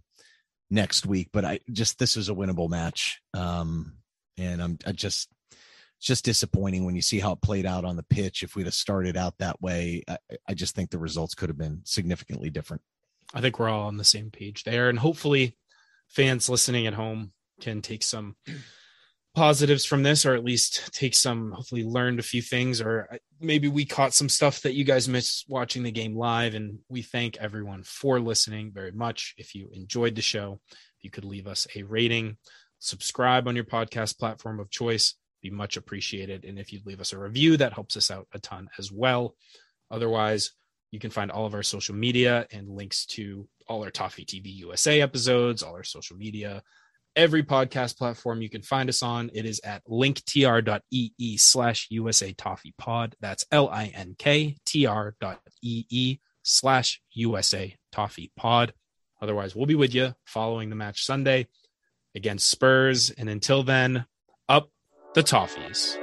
[0.70, 1.28] next week.
[1.32, 3.20] But I just, this is a winnable match.
[3.34, 3.98] Um,
[4.38, 5.28] and I'm I just
[5.98, 8.42] it's just disappointing when you see how it played out on the pitch.
[8.42, 10.18] If we'd have started out that way, I,
[10.48, 12.82] I just think the results could have been significantly different.
[13.34, 15.56] I think we're all on the same page there, and hopefully,
[16.08, 18.36] fans listening at home can take some
[19.34, 21.52] positives from this, or at least take some.
[21.52, 25.08] Hopefully, learned a few things, or uh, maybe we caught some stuff that you guys
[25.08, 26.54] missed watching the game live.
[26.54, 29.34] And we thank everyone for listening very much.
[29.38, 30.60] If you enjoyed the show,
[31.00, 32.36] you could leave us a rating,
[32.78, 36.44] subscribe on your podcast platform of choice be much appreciated.
[36.44, 39.34] And if you'd leave us a review, that helps us out a ton as well.
[39.90, 40.52] Otherwise,
[40.90, 44.54] you can find all of our social media and links to all our Toffee TV
[44.56, 46.62] USA episodes, all our social media,
[47.16, 49.30] every podcast platform you can find us on.
[49.34, 53.16] It is at linktr.ee slash USA Toffee Pod.
[53.20, 58.72] That's L I N K T R dot E slash USA Toffee Pod.
[59.20, 61.46] Otherwise, we'll be with you following the match Sunday
[62.14, 63.10] against Spurs.
[63.10, 64.06] And until then,
[64.48, 64.70] up
[65.14, 66.01] the Toffees.